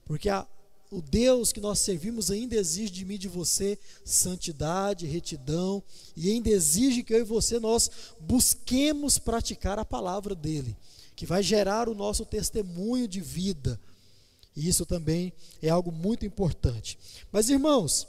porque 0.06 0.30
a, 0.30 0.46
o 0.94 1.02
Deus 1.02 1.52
que 1.52 1.60
nós 1.60 1.80
servimos 1.80 2.30
ainda 2.30 2.54
exige 2.54 2.92
de 2.92 3.04
mim 3.04 3.14
e 3.14 3.18
de 3.18 3.28
você 3.28 3.76
santidade, 4.04 5.06
retidão, 5.06 5.82
e 6.16 6.30
ainda 6.30 6.48
exige 6.48 7.02
que 7.02 7.12
eu 7.12 7.18
e 7.18 7.24
você 7.24 7.58
nós 7.58 7.90
busquemos 8.20 9.18
praticar 9.18 9.76
a 9.76 9.84
palavra 9.84 10.36
dele, 10.36 10.76
que 11.16 11.26
vai 11.26 11.42
gerar 11.42 11.88
o 11.88 11.96
nosso 11.96 12.24
testemunho 12.24 13.08
de 13.08 13.20
vida. 13.20 13.80
E 14.54 14.68
isso 14.68 14.86
também 14.86 15.32
é 15.60 15.68
algo 15.68 15.90
muito 15.90 16.24
importante. 16.24 16.96
Mas, 17.32 17.50
irmãos, 17.50 18.06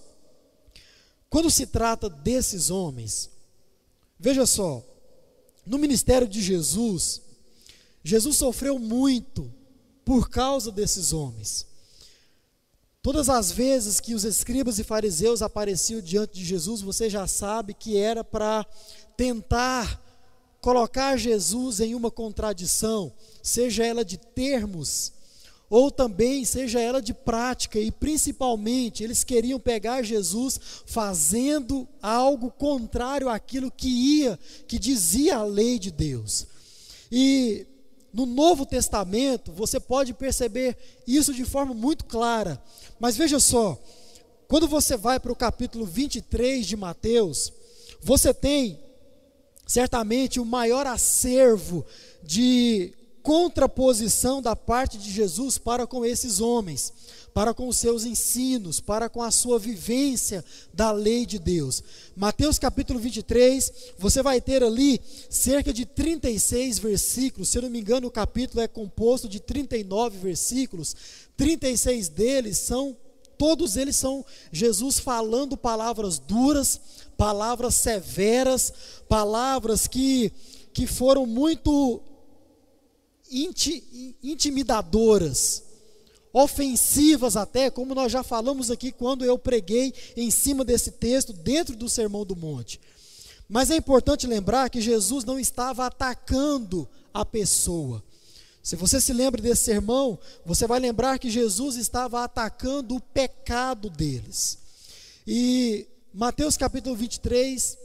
quando 1.28 1.50
se 1.50 1.66
trata 1.66 2.08
desses 2.08 2.70
homens, 2.70 3.32
veja 4.20 4.46
só, 4.46 4.84
no 5.66 5.80
ministério 5.80 6.28
de 6.28 6.40
Jesus, 6.40 7.20
Jesus 8.04 8.38
sofreu 8.38 8.78
muito 8.78 9.52
por 10.06 10.30
causa 10.30 10.72
desses 10.72 11.14
homens. 11.14 11.66
Todas 13.06 13.30
as 13.30 13.52
vezes 13.52 14.00
que 14.00 14.16
os 14.16 14.24
escribas 14.24 14.80
e 14.80 14.84
fariseus 14.84 15.44
apareciam 15.44 16.02
diante 16.02 16.40
de 16.40 16.44
Jesus, 16.44 16.82
você 16.82 17.08
já 17.08 17.28
sabe 17.28 17.76
que 17.76 17.96
era 17.96 18.24
para 18.24 18.66
tentar 19.16 20.02
colocar 20.60 21.16
Jesus 21.16 21.80
em 21.82 21.94
uma 21.94 22.10
contradição, 22.10 23.14
seja 23.44 23.86
ela 23.86 24.04
de 24.04 24.18
termos, 24.18 25.14
ou 25.70 25.92
também 25.92 26.44
seja 26.46 26.82
ela 26.82 27.00
de 27.00 27.14
prática, 27.14 27.78
e 27.80 27.92
principalmente 27.92 29.04
eles 29.04 29.24
queriam 29.24 29.60
pegar 29.60 30.02
Jesus 30.02 30.60
fazendo 30.88 31.88
algo 32.02 32.50
contrário 32.50 33.30
àquilo 33.30 33.70
que 33.70 33.88
ia, 33.88 34.40
que 34.68 34.80
dizia 34.80 35.38
a 35.38 35.44
lei 35.44 35.78
de 35.78 35.92
Deus. 35.92 36.48
E 37.12 37.68
no 38.16 38.26
Novo 38.26 38.66
Testamento, 38.66 39.52
você 39.52 39.78
pode 39.78 40.14
perceber 40.14 40.78
isso 41.06 41.34
de 41.34 41.44
forma 41.44 41.74
muito 41.74 42.06
clara. 42.06 42.64
Mas 42.98 43.18
veja 43.18 43.42
só, 43.42 43.78
quando 44.48 44.70
você 44.70 44.96
vai 44.96 45.20
para 45.20 45.34
o 45.34 45.36
capítulo 45.36 45.86
23 45.86 46.66
de 46.66 46.78
Mateus, 46.78 47.52
você 48.02 48.34
tem 48.34 48.80
certamente 49.68 50.40
o 50.40 50.46
maior 50.46 50.88
acervo 50.88 51.86
de 52.24 52.94
contraposição 53.22 54.42
da 54.42 54.56
parte 54.56 54.98
de 54.98 55.12
Jesus 55.12 55.58
para 55.58 55.86
com 55.86 56.06
esses 56.06 56.40
homens, 56.40 56.94
para 57.36 57.54
com 57.54 57.68
os 57.68 57.76
seus 57.76 58.06
ensinos, 58.06 58.80
para 58.80 59.10
com 59.10 59.22
a 59.22 59.30
sua 59.30 59.60
vivência 59.60 60.42
da 60.74 60.94
lei 60.94 61.26
de 61.26 61.38
Deus. 61.38 61.84
Mateus 62.16 62.58
capítulo 62.58 62.98
23, 62.98 63.74
você 63.98 64.24
vai 64.24 64.40
ter 64.40 64.64
ali 64.64 65.02
cerca 65.30 65.74
de 65.74 65.86
36 65.86 66.80
versículos, 66.80 67.50
se 67.50 67.58
eu 67.58 67.64
não 67.64 67.70
me 67.70 67.82
engano, 67.82 68.08
o 68.08 68.12
capítulo 68.12 68.62
é 68.62 68.70
composto 68.70 69.28
de 69.28 69.42
39 69.42 70.18
versículos, 70.18 70.96
36 71.36 72.08
deles 72.08 72.58
são 72.58 72.96
todos 73.38 73.76
eles 73.76 73.98
são 73.98 74.26
Jesus 74.50 74.98
falando 74.98 75.58
palavras 75.58 76.18
duras, 76.18 76.80
palavras 77.18 77.76
severas, 77.76 78.72
palavras 79.10 79.88
que, 79.88 80.32
que 80.72 80.88
foram 80.88 81.26
muito 81.26 82.02
inti, 83.30 84.16
intimidadoras, 84.24 85.65
ofensivas 86.38 87.38
até, 87.38 87.70
como 87.70 87.96
nós 87.96 88.12
já 88.12 88.22
falamos 88.22 88.70
aqui 88.70 88.92
quando 88.92 89.24
eu 89.24 89.40
preguei 89.40 89.94
em 90.18 90.30
cima 90.30 90.66
desse 90.66 90.92
texto, 90.92 91.32
dentro 91.32 91.78
do 91.78 91.88
Sermão 91.88 92.26
do 92.26 92.36
Monte. 92.36 92.78
Mas 93.48 93.72
é 93.72 93.78
importante 93.78 94.28
lembrar 94.28 94.70
que 94.70 94.82
Jesus 94.82 95.24
não 95.24 95.40
estava 95.40 95.86
atacando 95.86 96.86
a 97.14 97.24
pessoa. 97.24 98.04
Se 98.62 98.76
você 98.76 99.00
se 99.00 99.14
lembra 99.14 99.42
desse 99.42 99.64
sermão, 99.64 100.20
você 100.46 100.68
vai 100.68 100.78
lembrar 100.78 101.20
que 101.20 101.30
Jesus 101.30 101.78
estava 101.78 102.22
atacando 102.26 102.98
o 102.98 103.02
pecado 103.02 103.90
deles. 103.90 104.58
E 105.26 105.88
Mateus 106.14 106.58
capítulo 106.58 106.98
23, 106.98 107.78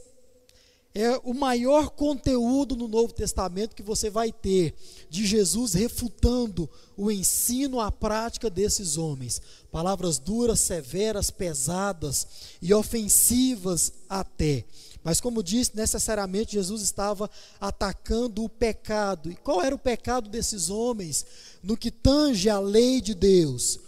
é 0.93 1.19
o 1.23 1.33
maior 1.33 1.89
conteúdo 1.89 2.75
no 2.75 2.87
Novo 2.87 3.13
Testamento 3.13 3.75
que 3.75 3.83
você 3.83 4.09
vai 4.09 4.31
ter 4.31 4.73
de 5.09 5.25
Jesus 5.25 5.73
refutando 5.73 6.69
o 6.97 7.09
ensino, 7.09 7.79
a 7.79 7.91
prática 7.91 8.49
desses 8.49 8.97
homens. 8.97 9.41
Palavras 9.71 10.19
duras, 10.19 10.59
severas, 10.59 11.31
pesadas 11.31 12.27
e 12.61 12.73
ofensivas 12.73 13.93
até. 14.09 14.65
Mas, 15.03 15.19
como 15.19 15.41
disse, 15.41 15.71
necessariamente 15.75 16.53
Jesus 16.53 16.81
estava 16.81 17.29
atacando 17.59 18.43
o 18.43 18.49
pecado. 18.49 19.31
E 19.31 19.35
qual 19.35 19.63
era 19.63 19.73
o 19.73 19.79
pecado 19.79 20.29
desses 20.29 20.69
homens 20.69 21.25
no 21.63 21.77
que 21.77 21.89
tange 21.89 22.49
a 22.49 22.59
lei 22.59 23.01
de 23.01 23.15
Deus? 23.15 23.79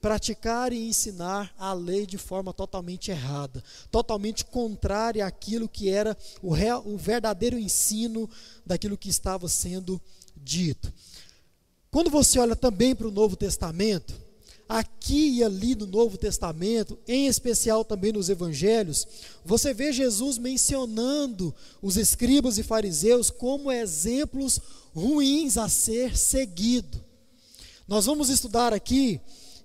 Praticar 0.00 0.72
e 0.72 0.88
ensinar 0.88 1.52
a 1.58 1.72
lei 1.72 2.06
de 2.06 2.18
forma 2.18 2.52
totalmente 2.52 3.10
errada, 3.10 3.62
totalmente 3.90 4.44
contrária 4.44 5.26
àquilo 5.26 5.68
que 5.68 5.88
era 5.88 6.16
o, 6.42 6.52
real, 6.52 6.82
o 6.86 6.96
verdadeiro 6.96 7.58
ensino 7.58 8.28
daquilo 8.64 8.96
que 8.96 9.08
estava 9.08 9.48
sendo 9.48 10.00
dito. 10.36 10.92
Quando 11.90 12.10
você 12.10 12.38
olha 12.38 12.54
também 12.54 12.94
para 12.94 13.08
o 13.08 13.12
Novo 13.12 13.34
Testamento, 13.34 14.14
aqui 14.68 15.38
e 15.38 15.44
ali 15.44 15.74
no 15.74 15.86
Novo 15.86 16.18
Testamento, 16.18 16.98
em 17.08 17.26
especial 17.26 17.84
também 17.84 18.12
nos 18.12 18.28
Evangelhos, 18.28 19.06
você 19.44 19.72
vê 19.72 19.92
Jesus 19.92 20.36
mencionando 20.36 21.54
os 21.80 21.96
escribas 21.96 22.58
e 22.58 22.62
fariseus 22.62 23.30
como 23.30 23.72
exemplos 23.72 24.60
ruins 24.94 25.56
a 25.56 25.68
ser 25.68 26.16
seguido. 26.16 27.02
Nós 27.86 28.04
vamos 28.04 28.28
estudar 28.28 28.74
aqui 28.74 29.18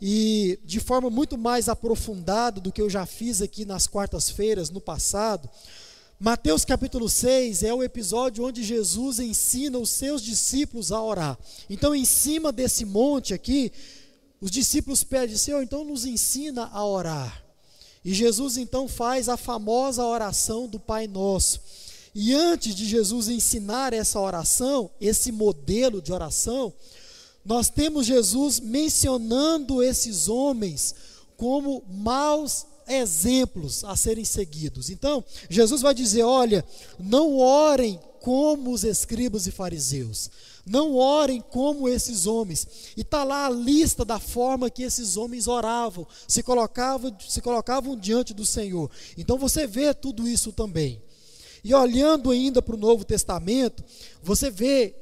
e 0.05 0.60
de 0.65 0.81
forma 0.81 1.10
muito 1.10 1.38
mais 1.38 1.69
aprofundada 1.69 2.60
do 2.60 2.74
que 2.74 2.81
eu 2.81 2.89
já 2.89 3.05
fiz 3.05 3.41
aqui 3.41 3.63
nas 3.63 3.88
quartas-feiras 3.88 4.69
no 4.69 4.81
passado, 4.81 5.50
Mateus 6.19 6.65
capítulo 6.65 7.07
6 7.07 7.63
é 7.63 7.74
o 7.74 7.81
episódio 7.81 8.43
onde 8.43 8.65
Jesus 8.65 9.19
ensina 9.19 9.79
os 9.79 9.91
seus 9.91 10.22
discípulos 10.22 10.91
a 10.91 11.01
orar. 11.01 11.39
Então, 11.69 11.95
em 11.95 12.03
cima 12.03 12.51
desse 12.51 12.83
monte 12.83 13.33
aqui, 13.33 13.72
os 14.41 14.51
discípulos 14.51 15.05
pedem, 15.05 15.38
Senhor, 15.38 15.63
então 15.63 15.86
nos 15.86 16.05
ensina 16.05 16.69
a 16.74 16.86
orar. 16.86 17.41
E 18.03 18.13
Jesus 18.13 18.57
então 18.57 18.89
faz 18.89 19.29
a 19.29 19.38
famosa 19.38 20.03
oração 20.03 20.67
do 20.67 20.81
Pai 20.81 21.07
Nosso. 21.07 21.62
E 22.13 22.33
antes 22.33 22.75
de 22.75 22.86
Jesus 22.86 23.29
ensinar 23.29 23.93
essa 23.93 24.19
oração, 24.19 24.91
esse 25.00 25.31
modelo 25.31 26.01
de 26.01 26.12
oração, 26.12 26.74
nós 27.46 27.70
temos 27.70 28.06
Jesus 28.06 28.60
mencionando 28.60 29.84
esses 29.84 30.30
homens 30.30 30.96
como 31.36 31.84
maus 31.90 32.66
exemplos 32.88 33.84
a 33.84 33.96
serem 33.96 34.26
seguidos. 34.26 34.90
Então, 34.90 35.24
Jesus 35.50 35.82
vai 35.82 35.94
dizer: 35.94 36.24
olha, 36.24 36.64
não 37.00 37.38
orem 37.38 38.00
como 38.22 38.72
os 38.72 38.86
escribas 38.86 39.48
e 39.48 39.52
fariseus. 39.52 40.30
Não 40.66 40.96
orem 40.96 41.42
como 41.42 41.90
esses 41.90 42.26
homens. 42.26 42.66
E 42.96 43.02
está 43.02 43.26
lá 43.26 43.48
a 43.48 43.50
lista 43.50 44.06
da 44.06 44.18
forma 44.18 44.70
que 44.70 44.84
esses 44.84 45.18
homens 45.18 45.46
oravam, 45.46 46.08
se 46.26 46.42
colocavam, 46.42 47.14
se 47.28 47.42
colocavam 47.42 47.98
diante 47.98 48.34
do 48.34 48.46
Senhor. 48.46 48.90
Então 49.18 49.38
você 49.38 49.68
vê 49.68 49.94
tudo 49.94 50.26
isso 50.26 50.54
também. 50.54 51.02
E 51.66 51.74
olhando 51.74 52.32
ainda 52.32 52.62
para 52.62 52.76
o 52.76 52.80
Novo 52.80 53.04
Testamento, 53.04 53.84
você 54.22 54.50
vê 54.50 54.96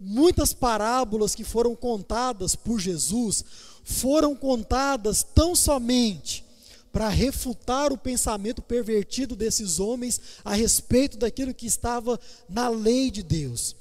muitas 0.00 0.52
parábolas 0.52 1.34
que 1.34 1.44
foram 1.44 1.74
contadas 1.74 2.54
por 2.54 2.78
Jesus 2.78 3.44
foram 3.84 4.34
contadas 4.34 5.22
tão 5.22 5.54
somente 5.54 6.44
para 6.92 7.08
refutar 7.08 7.92
o 7.92 7.98
pensamento 7.98 8.62
pervertido 8.62 9.36
desses 9.36 9.78
homens 9.78 10.20
a 10.44 10.54
respeito 10.54 11.16
daquilo 11.16 11.54
que 11.54 11.66
estava 11.66 12.18
na 12.48 12.68
lei 12.68 13.10
de 13.10 13.22
Deus. 13.22 13.76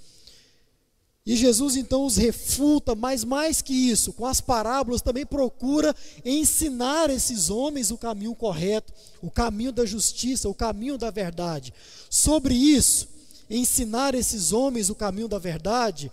E 1.26 1.36
Jesus 1.36 1.76
então 1.76 2.06
os 2.06 2.18
refuta, 2.18 2.94
mas 2.94 3.24
mais 3.24 3.60
que 3.60 3.74
isso, 3.74 4.14
com 4.14 4.28
as 4.28 4.40
parábolas 4.40 5.02
também 5.02 5.26
procura 5.26 5.96
ensinar 6.24 7.10
esses 7.10 7.50
homens 7.50 7.90
o 7.90 7.98
caminho 7.98 8.36
correto, 8.36 8.94
o 9.24 9.32
caminho 9.32 9.72
da 9.72 9.86
justiça, 9.86 10.48
o 10.48 10.54
caminho 10.54 11.00
da 11.00 11.10
verdade. 11.10 11.74
Sobre 12.12 12.54
isso, 12.54 13.08
ensinar 13.50 14.16
esses 14.16 14.52
homens 14.52 14.90
o 14.90 14.96
caminho 14.96 15.28
da 15.28 15.40
verdade, 15.40 16.12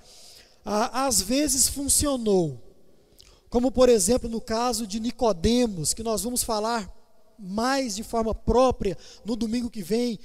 às 0.65 1.21
vezes 1.21 1.69
funcionou. 1.69 2.61
Como 3.49 3.71
por 3.71 3.89
exemplo 3.89 4.29
no 4.29 4.41
caso 4.41 4.87
de 4.87 4.99
Nicodemos, 4.99 5.93
que 5.93 6.03
nós 6.03 6.23
vamos 6.23 6.43
falar 6.43 6.91
mais 7.39 7.97
de 7.97 8.03
forma 8.03 8.35
própria 8.35 8.97
no 9.25 9.37
domingo 9.37 9.69
que 9.71 9.83
vem. 9.83 10.19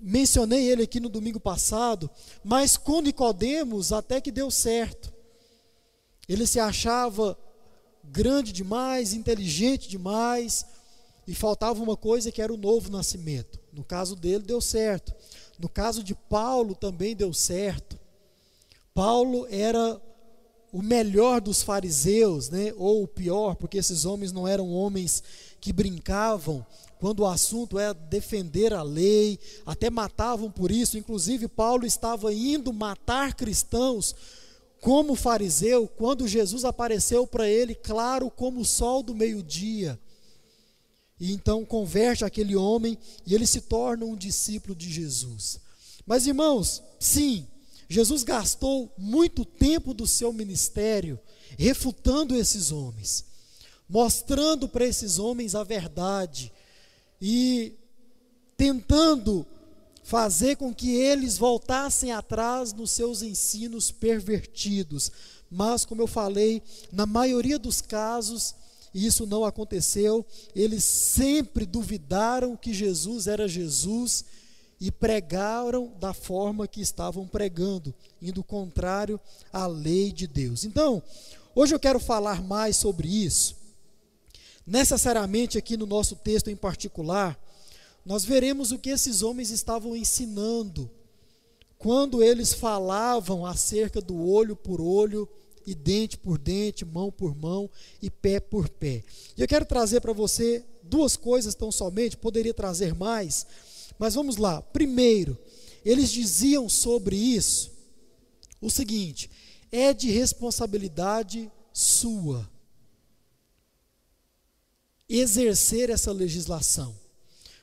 Mencionei 0.00 0.66
ele 0.70 0.82
aqui 0.82 0.98
no 0.98 1.10
domingo 1.10 1.38
passado, 1.38 2.10
mas 2.42 2.76
com 2.76 3.00
Nicodemos 3.02 3.92
até 3.92 4.20
que 4.20 4.32
deu 4.32 4.50
certo. 4.50 5.12
Ele 6.28 6.46
se 6.46 6.58
achava 6.58 7.38
grande 8.02 8.50
demais, 8.50 9.12
inteligente 9.12 9.88
demais, 9.88 10.64
e 11.26 11.34
faltava 11.34 11.82
uma 11.82 11.96
coisa 11.96 12.32
que 12.32 12.40
era 12.40 12.52
o 12.52 12.56
novo 12.56 12.90
nascimento. 12.90 13.58
No 13.72 13.84
caso 13.84 14.16
dele 14.16 14.44
deu 14.44 14.60
certo. 14.60 15.14
No 15.58 15.68
caso 15.68 16.02
de 16.02 16.14
Paulo 16.14 16.74
também 16.74 17.14
deu 17.14 17.32
certo. 17.32 17.98
Paulo 18.92 19.46
era 19.50 20.00
o 20.72 20.82
melhor 20.82 21.40
dos 21.40 21.62
fariseus, 21.62 22.50
né? 22.50 22.72
ou 22.76 23.04
o 23.04 23.08
pior, 23.08 23.54
porque 23.54 23.78
esses 23.78 24.04
homens 24.04 24.32
não 24.32 24.46
eram 24.46 24.72
homens 24.72 25.22
que 25.60 25.72
brincavam 25.72 26.66
quando 26.98 27.20
o 27.20 27.26
assunto 27.26 27.78
era 27.78 27.92
defender 27.92 28.72
a 28.72 28.82
lei, 28.82 29.38
até 29.66 29.90
matavam 29.90 30.50
por 30.50 30.70
isso. 30.70 30.96
Inclusive, 30.96 31.48
Paulo 31.48 31.84
estava 31.84 32.32
indo 32.32 32.72
matar 32.72 33.34
cristãos 33.34 34.14
como 34.80 35.14
fariseu, 35.14 35.86
quando 35.86 36.28
Jesus 36.28 36.64
apareceu 36.64 37.26
para 37.26 37.48
ele, 37.48 37.74
claro 37.74 38.30
como 38.30 38.60
o 38.60 38.64
sol 38.64 39.02
do 39.02 39.14
meio-dia. 39.14 39.98
E 41.18 41.32
então 41.32 41.64
converte 41.64 42.24
aquele 42.24 42.56
homem 42.56 42.98
e 43.26 43.34
ele 43.34 43.46
se 43.46 43.60
torna 43.60 44.04
um 44.04 44.16
discípulo 44.16 44.74
de 44.74 44.90
Jesus. 44.90 45.60
Mas 46.06 46.26
irmãos, 46.26 46.82
sim, 46.98 47.46
Jesus 47.88 48.24
gastou 48.24 48.92
muito 48.98 49.44
tempo 49.44 49.94
do 49.94 50.06
seu 50.06 50.32
ministério 50.32 51.18
refutando 51.56 52.34
esses 52.34 52.72
homens, 52.72 53.24
mostrando 53.88 54.68
para 54.68 54.84
esses 54.84 55.18
homens 55.18 55.54
a 55.54 55.62
verdade 55.62 56.52
e 57.20 57.74
tentando 58.56 59.46
fazer 60.02 60.56
com 60.56 60.74
que 60.74 60.94
eles 60.94 61.38
voltassem 61.38 62.12
atrás 62.12 62.72
nos 62.72 62.90
seus 62.90 63.22
ensinos 63.22 63.90
pervertidos. 63.90 65.10
Mas, 65.50 65.84
como 65.84 66.02
eu 66.02 66.06
falei, 66.06 66.62
na 66.92 67.06
maioria 67.06 67.58
dos 67.58 67.80
casos, 67.80 68.54
isso 68.94 69.26
não 69.26 69.44
aconteceu. 69.44 70.24
Eles 70.54 70.84
sempre 70.84 71.66
duvidaram 71.66 72.56
que 72.56 72.72
Jesus 72.72 73.26
era 73.26 73.48
Jesus 73.48 74.24
e 74.80 74.90
pregaram 74.90 75.92
da 75.98 76.12
forma 76.12 76.68
que 76.68 76.80
estavam 76.80 77.26
pregando, 77.26 77.94
indo 78.22 78.44
contrário 78.44 79.20
à 79.52 79.66
lei 79.66 80.12
de 80.12 80.26
Deus. 80.26 80.64
Então, 80.64 81.02
hoje 81.54 81.74
eu 81.74 81.80
quero 81.80 81.98
falar 81.98 82.42
mais 82.42 82.76
sobre 82.76 83.08
isso. 83.08 83.56
Necessariamente 84.66 85.58
aqui 85.58 85.76
no 85.76 85.86
nosso 85.86 86.16
texto 86.16 86.48
em 86.48 86.56
particular, 86.56 87.38
nós 88.04 88.24
veremos 88.24 88.70
o 88.72 88.78
que 88.78 88.90
esses 88.90 89.22
homens 89.22 89.50
estavam 89.50 89.96
ensinando 89.96 90.90
quando 91.78 92.22
eles 92.22 92.52
falavam 92.52 93.44
acerca 93.44 94.00
do 94.00 94.16
olho 94.26 94.56
por 94.56 94.80
olho 94.80 95.28
e 95.66 95.74
dente 95.74 96.16
por 96.16 96.38
dente, 96.38 96.84
mão 96.84 97.10
por 97.10 97.34
mão 97.34 97.70
e 98.00 98.10
pé 98.10 98.40
por 98.40 98.68
pé. 98.68 99.02
E 99.36 99.42
eu 99.42 99.48
quero 99.48 99.64
trazer 99.64 100.00
para 100.00 100.12
você 100.12 100.64
duas 100.82 101.16
coisas 101.16 101.54
tão 101.54 101.72
somente, 101.72 102.16
poderia 102.16 102.54
trazer 102.54 102.94
mais, 102.94 103.46
mas 103.98 104.14
vamos 104.14 104.36
lá. 104.36 104.60
Primeiro, 104.60 105.38
eles 105.84 106.10
diziam 106.10 106.68
sobre 106.68 107.16
isso 107.16 107.72
o 108.60 108.70
seguinte: 108.70 109.30
é 109.70 109.92
de 109.92 110.10
responsabilidade 110.10 111.50
sua 111.72 112.48
exercer 115.08 115.90
essa 115.90 116.12
legislação. 116.12 116.94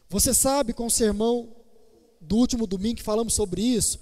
Você 0.09 0.33
sabe, 0.33 0.73
com 0.73 0.85
o 0.85 0.91
sermão 0.91 1.55
do 2.19 2.35
último 2.35 2.67
domingo 2.67 2.97
que 2.97 3.03
falamos 3.03 3.33
sobre 3.33 3.61
isso, 3.61 3.99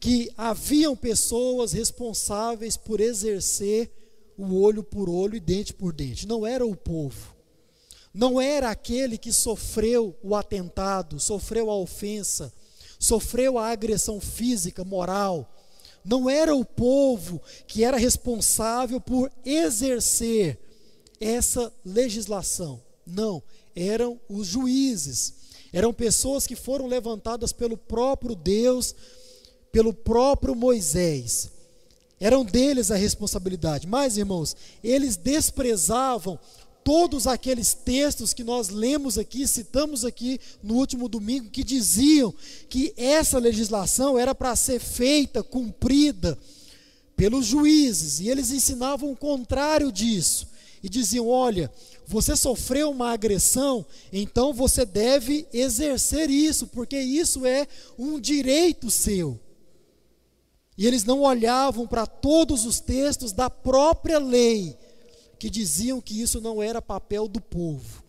que 0.00 0.30
haviam 0.36 0.96
pessoas 0.96 1.72
responsáveis 1.72 2.76
por 2.76 3.00
exercer 3.00 3.90
o 4.36 4.60
olho 4.60 4.84
por 4.84 5.08
olho 5.10 5.34
e 5.34 5.40
dente 5.40 5.74
por 5.74 5.92
dente. 5.92 6.26
Não 6.26 6.46
era 6.46 6.64
o 6.64 6.76
povo. 6.76 7.34
Não 8.14 8.40
era 8.40 8.70
aquele 8.70 9.18
que 9.18 9.32
sofreu 9.32 10.16
o 10.22 10.34
atentado, 10.34 11.20
sofreu 11.20 11.70
a 11.70 11.76
ofensa, 11.76 12.52
sofreu 12.98 13.58
a 13.58 13.68
agressão 13.68 14.20
física, 14.20 14.84
moral. 14.84 15.52
Não 16.04 16.30
era 16.30 16.54
o 16.54 16.64
povo 16.64 17.40
que 17.66 17.84
era 17.84 17.96
responsável 17.96 19.00
por 19.00 19.30
exercer 19.44 20.58
essa 21.20 21.72
legislação. 21.84 22.80
Não, 23.06 23.42
eram 23.74 24.20
os 24.28 24.46
juízes, 24.46 25.34
eram 25.72 25.92
pessoas 25.92 26.46
que 26.46 26.56
foram 26.56 26.86
levantadas 26.86 27.52
pelo 27.52 27.76
próprio 27.76 28.34
Deus, 28.34 28.94
pelo 29.72 29.92
próprio 29.92 30.54
Moisés. 30.54 31.50
Eram 32.20 32.44
deles 32.44 32.90
a 32.90 32.96
responsabilidade. 32.96 33.86
Mas, 33.86 34.16
irmãos, 34.16 34.56
eles 34.82 35.16
desprezavam 35.16 36.38
todos 36.82 37.26
aqueles 37.26 37.74
textos 37.74 38.32
que 38.32 38.42
nós 38.42 38.70
lemos 38.70 39.18
aqui, 39.18 39.46
citamos 39.46 40.04
aqui 40.04 40.40
no 40.62 40.74
último 40.74 41.08
domingo, 41.08 41.50
que 41.50 41.62
diziam 41.62 42.34
que 42.68 42.94
essa 42.96 43.38
legislação 43.38 44.18
era 44.18 44.34
para 44.34 44.56
ser 44.56 44.80
feita, 44.80 45.42
cumprida 45.42 46.38
pelos 47.14 47.44
juízes, 47.44 48.20
e 48.20 48.28
eles 48.28 48.50
ensinavam 48.50 49.12
o 49.12 49.16
contrário 49.16 49.92
disso. 49.92 50.48
E 50.82 50.88
diziam: 50.88 51.28
olha, 51.28 51.70
você 52.06 52.34
sofreu 52.34 52.90
uma 52.90 53.12
agressão, 53.12 53.84
então 54.12 54.54
você 54.54 54.86
deve 54.86 55.46
exercer 55.52 56.30
isso, 56.30 56.68
porque 56.68 56.98
isso 56.98 57.44
é 57.44 57.66
um 57.98 58.18
direito 58.18 58.90
seu. 58.90 59.38
E 60.78 60.86
eles 60.86 61.04
não 61.04 61.20
olhavam 61.22 61.86
para 61.86 62.06
todos 62.06 62.64
os 62.64 62.80
textos 62.80 63.32
da 63.32 63.50
própria 63.50 64.18
lei, 64.18 64.78
que 65.38 65.50
diziam 65.50 66.00
que 66.00 66.22
isso 66.22 66.40
não 66.40 66.62
era 66.62 66.80
papel 66.80 67.28
do 67.28 67.40
povo. 67.40 68.02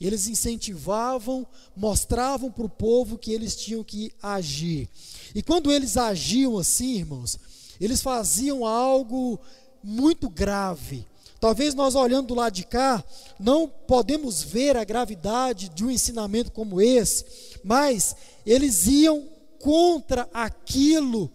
Eles 0.00 0.26
incentivavam, 0.26 1.46
mostravam 1.76 2.50
para 2.50 2.64
o 2.64 2.70
povo 2.70 3.16
que 3.16 3.32
eles 3.32 3.54
tinham 3.54 3.84
que 3.84 4.10
agir. 4.22 4.88
E 5.34 5.42
quando 5.42 5.70
eles 5.70 5.96
agiam 5.96 6.58
assim, 6.58 6.96
irmãos, 6.96 7.38
eles 7.78 8.00
faziam 8.00 8.64
algo 8.64 9.38
muito 9.82 10.28
grave 10.28 11.06
Talvez 11.40 11.74
nós 11.74 11.94
olhando 11.94 12.28
do 12.28 12.34
lado 12.34 12.54
de 12.54 12.64
cá, 12.64 13.04
não 13.38 13.68
podemos 13.68 14.42
ver 14.42 14.76
a 14.76 14.84
gravidade 14.84 15.68
de 15.68 15.84
um 15.84 15.90
ensinamento 15.90 16.50
como 16.50 16.80
esse, 16.80 17.24
mas 17.62 18.16
eles 18.44 18.86
iam 18.86 19.28
contra 19.58 20.28
aquilo 20.32 21.30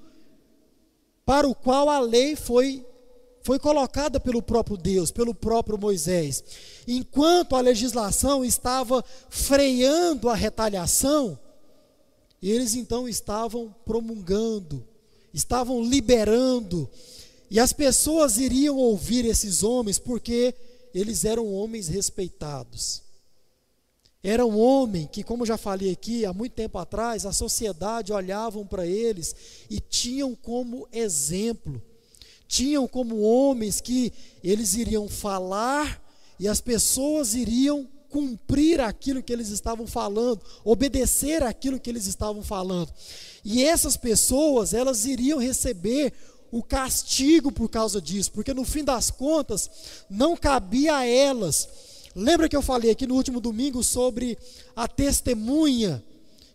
para 1.32 1.48
o 1.48 1.56
qual 1.56 1.90
a 1.90 1.98
lei 1.98 2.36
foi 2.36 2.86
foi 3.42 3.58
colocada 3.58 4.20
pelo 4.20 4.42
próprio 4.42 4.76
Deus, 4.76 5.12
pelo 5.12 5.34
próprio 5.34 5.78
Moisés. 5.78 6.44
Enquanto 6.86 7.56
a 7.56 7.62
legislação 7.62 8.44
estava 8.44 9.02
freando 9.30 10.28
a 10.28 10.36
retaliação, 10.36 11.40
eles 12.44 12.76
então 12.76 13.08
estavam 13.08 13.74
promulgando, 13.86 14.86
estavam 15.34 15.82
liberando 15.82 16.90
e 17.50 17.62
as 17.62 17.72
pessoas 17.72 18.38
iriam 18.38 18.76
ouvir 18.76 19.24
esses 19.24 19.64
homens 19.64 19.98
porque 19.98 20.54
eles 20.94 21.24
eram 21.24 21.48
homens 21.48 21.88
respeitados. 21.88 23.04
Era 24.24 24.46
um 24.46 24.60
homem 24.60 25.08
que, 25.12 25.24
como 25.24 25.46
já 25.46 25.58
falei 25.58 25.92
aqui, 25.92 26.26
há 26.26 26.34
muito 26.34 26.54
tempo 26.54 26.78
atrás, 26.78 27.26
a 27.26 27.34
sociedade 27.34 28.14
olhavam 28.14 28.66
para 28.66 28.86
eles 28.86 29.36
e 29.70 29.80
tinham 29.80 30.36
como 30.36 30.88
exemplo, 30.92 31.82
tinham 32.48 32.88
como 32.88 33.22
homens 33.22 33.82
que 33.82 34.14
eles 34.44 34.76
iriam 34.76 35.10
falar 35.10 36.04
e 36.40 36.48
as 36.48 36.62
pessoas 36.62 37.34
iriam 37.34 37.88
cumprir 38.10 38.80
aquilo 38.80 39.24
que 39.24 39.34
eles 39.34 39.50
estavam 39.50 39.88
falando, 39.88 40.42
obedecer 40.64 41.42
aquilo 41.42 41.80
que 41.80 41.90
eles 41.90 42.06
estavam 42.06 42.44
falando. 42.44 42.94
E 43.44 43.64
essas 43.64 43.98
pessoas, 43.98 44.74
elas 44.74 45.06
iriam 45.06 45.40
receber 45.40 46.14
o 46.52 46.62
castigo 46.62 47.52
por 47.52 47.70
causa 47.70 48.02
disso, 48.02 48.32
porque 48.34 48.54
no 48.54 48.66
fim 48.66 48.84
das 48.84 49.10
contas 49.10 49.72
não 50.10 50.36
cabia 50.36 50.98
a 50.98 51.06
elas. 51.06 51.68
Lembra 52.16 52.50
que 52.50 52.56
eu 52.56 52.62
falei 52.62 52.92
aqui 52.92 53.08
no 53.08 53.16
último 53.16 53.40
domingo 53.40 53.84
sobre 53.84 54.38
a 54.76 54.88
testemunha 54.88 56.04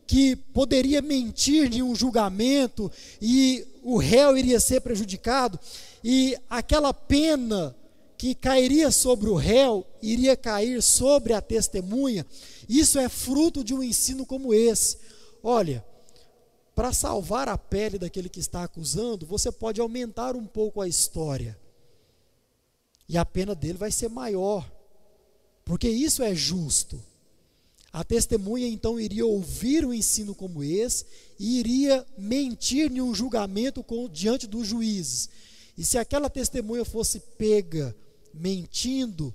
que 0.07 0.37
poderia 0.37 1.03
mentir 1.03 1.73
em 1.75 1.83
um 1.83 1.95
julgamento 1.95 2.91
e 3.21 3.67
o 3.83 3.97
réu 3.97 4.37
iria 4.37 4.61
ser 4.61 4.81
prejudicado 4.81 5.59
e 6.05 6.37
aquela 6.49 6.95
pena 6.95 7.75
que 8.17 8.35
cairia 8.35 8.91
sobre 8.91 9.29
o 9.29 9.35
réu 9.35 9.85
iria 10.01 10.37
cair 10.37 10.83
sobre 10.83 11.33
a 11.33 11.41
testemunha. 11.41 12.25
Isso 12.69 12.99
é 12.99 13.09
fruto 13.09 13.65
de 13.65 13.75
um 13.75 13.83
ensino 13.83 14.25
como 14.25 14.55
esse. 14.55 14.99
Olha, 15.43 15.85
para 16.75 16.93
salvar 16.93 17.49
a 17.49 17.59
pele 17.59 17.99
daquele 17.99 18.29
que 18.29 18.41
está 18.41 18.63
acusando, 18.65 19.27
você 19.27 19.51
pode 19.51 19.81
aumentar 19.81 20.37
um 20.37 20.47
pouco 20.47 20.81
a 20.81 20.89
história. 20.89 21.59
E 23.09 23.17
a 23.17 23.25
pena 23.25 23.55
dele 23.55 23.79
vai 23.79 23.91
ser 23.91 24.09
maior. 24.09 24.76
Porque 25.67 25.89
isso 25.89 26.23
é 26.23 26.35
justo. 26.35 27.03
A 27.93 28.05
testemunha 28.05 28.69
então 28.69 29.01
iria 29.01 29.27
ouvir 29.27 29.85
um 29.85 29.93
ensino 29.93 30.35
como 30.35 30.63
esse 30.63 31.05
e 31.39 31.59
iria 31.59 32.07
mentir 32.17 32.91
em 32.91 33.01
um 33.01 33.13
julgamento 33.13 33.83
com, 33.83 34.09
diante 34.09 34.47
dos 34.47 34.67
juízes. 34.67 35.29
E 35.77 35.85
se 35.85 35.99
aquela 35.99 36.31
testemunha 36.31 36.85
fosse 36.85 37.19
pega 37.37 37.95
mentindo, 38.33 39.35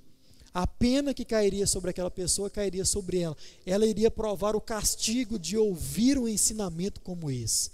a 0.53 0.65
pena 0.65 1.13
que 1.13 1.25
cairia 1.25 1.67
sobre 1.67 1.89
aquela 1.89 2.09
pessoa 2.09 2.49
cairia 2.49 2.85
sobre 2.85 3.19
ela. 3.19 3.35
Ela 3.65 3.85
iria 3.85 4.09
provar 4.09 4.55
o 4.55 4.61
castigo 4.61 5.37
de 5.37 5.57
ouvir 5.57 6.17
um 6.17 6.27
ensinamento 6.27 7.01
como 7.01 7.29
esse. 7.29 7.71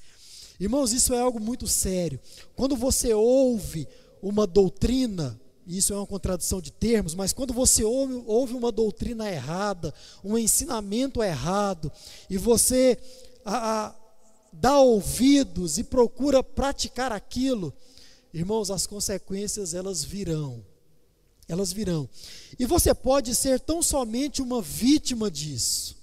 Irmãos, 0.59 0.93
isso 0.93 1.13
é 1.13 1.19
algo 1.19 1.39
muito 1.39 1.67
sério. 1.67 2.19
Quando 2.55 2.75
você 2.75 3.13
ouve 3.13 3.87
uma 4.21 4.47
doutrina, 4.47 5.39
isso 5.67 5.91
é 5.91 5.97
uma 5.97 6.07
contradição 6.07 6.61
de 6.61 6.71
termos, 6.71 7.13
mas 7.13 7.33
quando 7.33 7.53
você 7.53 7.83
ouve, 7.83 8.23
ouve 8.25 8.53
uma 8.53 8.71
doutrina 8.71 9.29
errada, 9.29 9.93
um 10.23 10.37
ensinamento 10.37 11.21
errado, 11.21 11.91
e 12.29 12.37
você 12.37 12.97
a, 13.43 13.87
a, 13.87 13.95
dá 14.53 14.79
ouvidos 14.79 15.77
e 15.77 15.83
procura 15.83 16.41
praticar 16.41 17.11
aquilo, 17.11 17.73
irmãos, 18.33 18.71
as 18.71 18.87
consequências 18.87 19.73
elas 19.73 20.03
virão. 20.03 20.63
Elas 21.49 21.71
virão. 21.71 22.09
E 22.57 22.65
você 22.65 22.93
pode 22.93 23.35
ser 23.35 23.59
tão 23.59 23.81
somente 23.81 24.41
uma 24.41 24.61
vítima 24.61 25.29
disso. 25.29 25.97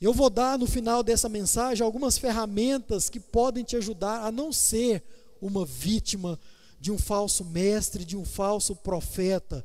Eu 0.00 0.12
vou 0.12 0.28
dar 0.28 0.58
no 0.58 0.66
final 0.66 1.02
dessa 1.02 1.28
mensagem 1.28 1.84
algumas 1.84 2.18
ferramentas 2.18 3.08
que 3.08 3.18
podem 3.18 3.64
te 3.64 3.76
ajudar 3.76 4.24
a 4.24 4.30
não 4.30 4.52
ser 4.52 5.02
uma 5.40 5.64
vítima 5.64 6.38
de 6.80 6.92
um 6.92 6.98
falso 6.98 7.44
mestre, 7.44 8.04
de 8.04 8.16
um 8.16 8.24
falso 8.24 8.74
profeta, 8.76 9.64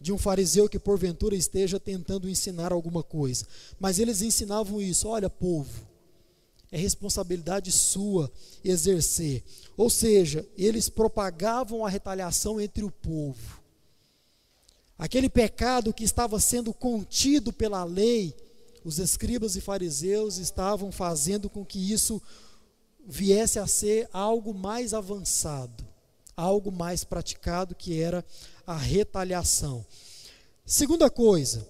de 0.00 0.12
um 0.12 0.18
fariseu 0.18 0.68
que 0.68 0.78
porventura 0.78 1.34
esteja 1.34 1.78
tentando 1.78 2.28
ensinar 2.28 2.72
alguma 2.72 3.02
coisa. 3.02 3.46
Mas 3.78 3.98
eles 3.98 4.22
ensinavam 4.22 4.80
isso: 4.80 5.08
olha, 5.08 5.30
povo, 5.30 5.86
é 6.70 6.78
responsabilidade 6.78 7.70
sua 7.70 8.32
exercer. 8.64 9.44
Ou 9.76 9.90
seja, 9.90 10.46
eles 10.56 10.88
propagavam 10.88 11.84
a 11.84 11.88
retaliação 11.88 12.60
entre 12.60 12.82
o 12.82 12.90
povo. 12.90 13.60
Aquele 14.98 15.28
pecado 15.28 15.92
que 15.92 16.04
estava 16.04 16.38
sendo 16.38 16.72
contido 16.72 17.52
pela 17.52 17.84
lei, 17.84 18.34
os 18.84 18.98
escribas 18.98 19.56
e 19.56 19.60
fariseus 19.60 20.38
estavam 20.38 20.90
fazendo 20.90 21.50
com 21.50 21.64
que 21.64 21.92
isso 21.92 22.22
viesse 23.04 23.58
a 23.58 23.66
ser 23.66 24.08
algo 24.12 24.54
mais 24.54 24.94
avançado, 24.94 25.84
algo 26.36 26.70
mais 26.70 27.04
praticado, 27.04 27.74
que 27.74 28.00
era 28.00 28.24
a 28.66 28.76
retaliação. 28.76 29.84
Segunda 30.64 31.10
coisa, 31.10 31.66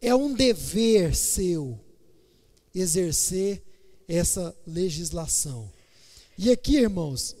é 0.00 0.14
um 0.14 0.32
dever 0.32 1.14
seu 1.14 1.78
exercer 2.74 3.62
essa 4.06 4.56
legislação. 4.66 5.70
E 6.36 6.50
aqui, 6.50 6.76
irmãos, 6.76 7.36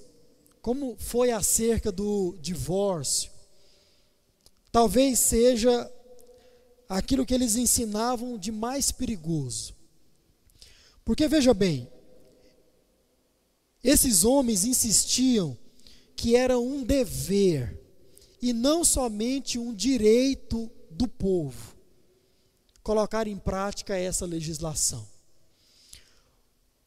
como 0.60 0.96
foi 0.98 1.30
acerca 1.30 1.90
do 1.90 2.36
divórcio, 2.40 3.30
talvez 4.70 5.18
seja 5.18 5.90
aquilo 6.88 7.24
que 7.24 7.32
eles 7.32 7.56
ensinavam 7.56 8.36
de 8.36 8.52
mais 8.52 8.90
perigoso. 8.92 9.74
Porque 11.04 11.26
veja 11.28 11.54
bem, 11.54 11.88
esses 13.82 14.24
homens 14.24 14.64
insistiam 14.64 15.56
que 16.20 16.36
era 16.36 16.58
um 16.58 16.82
dever 16.82 17.80
e 18.42 18.52
não 18.52 18.84
somente 18.84 19.58
um 19.58 19.74
direito 19.74 20.70
do 20.90 21.08
povo 21.08 21.74
colocar 22.82 23.26
em 23.26 23.38
prática 23.38 23.96
essa 23.96 24.26
legislação. 24.26 25.08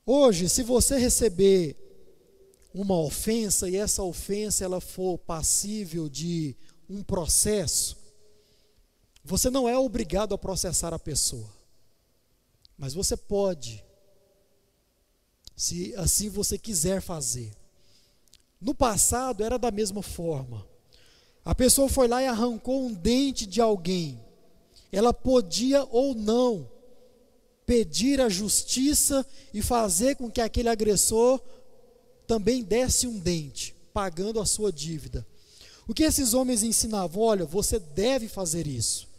Hoje, 0.05 0.47
se 0.47 0.61
você 0.61 0.99
receber 0.99 1.75
uma 2.71 2.95
ofensa 2.99 3.67
e 3.67 3.75
essa 3.75 4.03
ofensa 4.03 4.65
ela 4.65 4.79
for 4.79 5.17
passível 5.17 6.07
de 6.07 6.55
um 6.87 7.01
processo, 7.01 7.97
você 9.23 9.49
não 9.49 9.67
é 9.67 9.75
obrigado 9.75 10.35
a 10.35 10.37
processar 10.37 10.93
a 10.93 10.99
pessoa, 10.99 11.51
mas 12.77 12.93
você 12.93 13.17
pode, 13.17 13.83
se 15.55 15.91
assim 15.95 16.29
você 16.29 16.55
quiser 16.55 17.01
fazer. 17.01 17.62
No 18.63 18.73
passado 18.73 19.43
era 19.43 19.59
da 19.59 19.69
mesma 19.69 20.01
forma. 20.01 20.65
A 21.43 21.53
pessoa 21.53 21.89
foi 21.89 22.07
lá 22.07 22.23
e 22.23 22.27
arrancou 22.27 22.85
um 22.85 22.93
dente 22.93 23.45
de 23.45 23.59
alguém. 23.59 24.17
Ela 24.89 25.13
podia 25.13 25.85
ou 25.91 26.15
não 26.15 26.71
pedir 27.65 28.21
a 28.21 28.29
justiça 28.29 29.25
e 29.53 29.61
fazer 29.61 30.15
com 30.15 30.31
que 30.31 30.39
aquele 30.39 30.69
agressor 30.69 31.41
também 32.25 32.63
desse 32.63 33.05
um 33.05 33.19
dente, 33.19 33.75
pagando 33.93 34.39
a 34.39 34.45
sua 34.45 34.71
dívida. 34.71 35.27
O 35.85 35.93
que 35.93 36.03
esses 36.03 36.33
homens 36.33 36.63
ensinavam? 36.63 37.21
Olha, 37.21 37.45
você 37.45 37.79
deve 37.79 38.29
fazer 38.29 38.65
isso. 38.65 39.09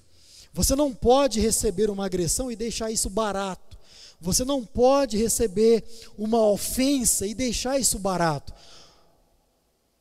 Você 0.54 0.74
não 0.74 0.94
pode 0.94 1.38
receber 1.38 1.90
uma 1.90 2.06
agressão 2.06 2.50
e 2.50 2.56
deixar 2.56 2.90
isso 2.90 3.10
barato. 3.10 3.76
Você 4.20 4.42
não 4.42 4.64
pode 4.64 5.18
receber 5.18 5.84
uma 6.16 6.40
ofensa 6.46 7.26
e 7.26 7.34
deixar 7.34 7.78
isso 7.78 7.98
barato. 7.98 8.54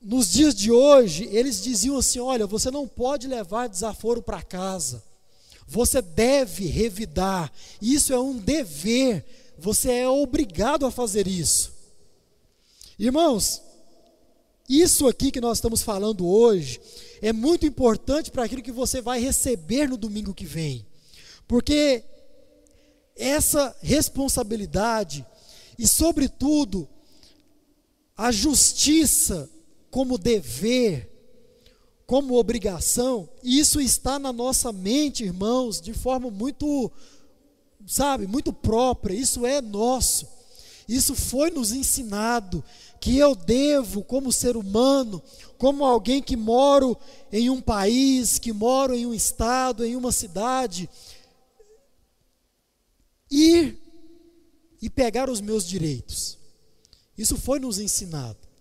Nos 0.03 0.29
dias 0.29 0.53
de 0.53 0.69
hoje, 0.69 1.29
eles 1.31 1.63
diziam 1.63 1.97
assim: 1.97 2.19
olha, 2.19 2.45
você 2.45 2.69
não 2.69 2.85
pode 2.85 3.25
levar 3.25 3.69
desaforo 3.69 4.21
para 4.21 4.43
casa. 4.43 5.01
Você 5.65 6.01
deve 6.01 6.65
revidar. 6.65 7.49
Isso 7.81 8.11
é 8.11 8.19
um 8.19 8.37
dever. 8.37 9.25
Você 9.57 9.91
é 9.91 10.09
obrigado 10.09 10.85
a 10.85 10.91
fazer 10.91 11.25
isso. 11.25 11.71
Irmãos, 12.99 13.61
isso 14.67 15.07
aqui 15.07 15.31
que 15.31 15.39
nós 15.39 15.57
estamos 15.57 15.81
falando 15.81 16.27
hoje 16.27 16.81
é 17.21 17.31
muito 17.31 17.65
importante 17.65 18.29
para 18.29 18.43
aquilo 18.43 18.61
que 18.61 18.71
você 18.71 19.01
vai 19.01 19.21
receber 19.21 19.87
no 19.87 19.95
domingo 19.95 20.33
que 20.33 20.45
vem. 20.45 20.85
Porque 21.47 22.03
essa 23.15 23.73
responsabilidade 23.81 25.25
e, 25.79 25.87
sobretudo, 25.87 26.89
a 28.17 28.31
justiça 28.31 29.49
como 29.93 30.17
dever, 30.17 31.07
como 32.07 32.33
obrigação, 32.33 33.29
isso 33.43 33.79
está 33.79 34.17
na 34.17 34.33
nossa 34.33 34.71
mente, 34.71 35.23
irmãos, 35.23 35.79
de 35.79 35.93
forma 35.93 36.31
muito, 36.31 36.91
sabe, 37.85 38.25
muito 38.25 38.51
própria, 38.51 39.13
isso 39.13 39.45
é 39.45 39.61
nosso. 39.61 40.27
Isso 40.89 41.13
foi 41.13 41.51
nos 41.51 41.71
ensinado 41.71 42.63
que 42.99 43.19
eu 43.19 43.35
devo, 43.35 44.03
como 44.03 44.33
ser 44.33 44.57
humano, 44.57 45.21
como 45.59 45.85
alguém 45.85 46.23
que 46.23 46.35
moro 46.35 46.97
em 47.31 47.51
um 47.51 47.61
país, 47.61 48.39
que 48.39 48.51
moro 48.51 48.95
em 48.95 49.05
um 49.05 49.13
estado, 49.13 49.85
em 49.85 49.95
uma 49.95 50.11
cidade, 50.11 50.89
ir 53.29 53.77
e 54.81 54.89
pegar 54.89 55.29
os 55.29 55.39
meus 55.39 55.63
direitos. 55.67 56.35
Isso 57.15 57.37
foi 57.37 57.59
nos 57.59 57.77
ensinado. 57.77 58.52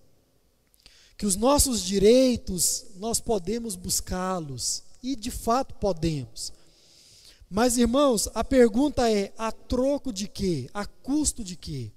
Que 1.23 1.27
os 1.27 1.37
nossos 1.37 1.85
direitos, 1.85 2.87
nós 2.97 3.21
podemos 3.21 3.77
buscá-los, 3.77 4.83
e 5.01 5.15
de 5.15 5.31
fato 5.31 5.73
podemos. 5.77 6.53
Mas, 7.49 7.79
irmãos, 7.79 8.29
a 8.35 8.43
pergunta 8.43 9.09
é: 9.09 9.33
a 9.39 9.53
troco 9.53 10.13
de 10.13 10.27
quê? 10.27 10.69
A 10.75 10.85
custo 10.85 11.45
de 11.45 11.55
quê? 11.55 11.93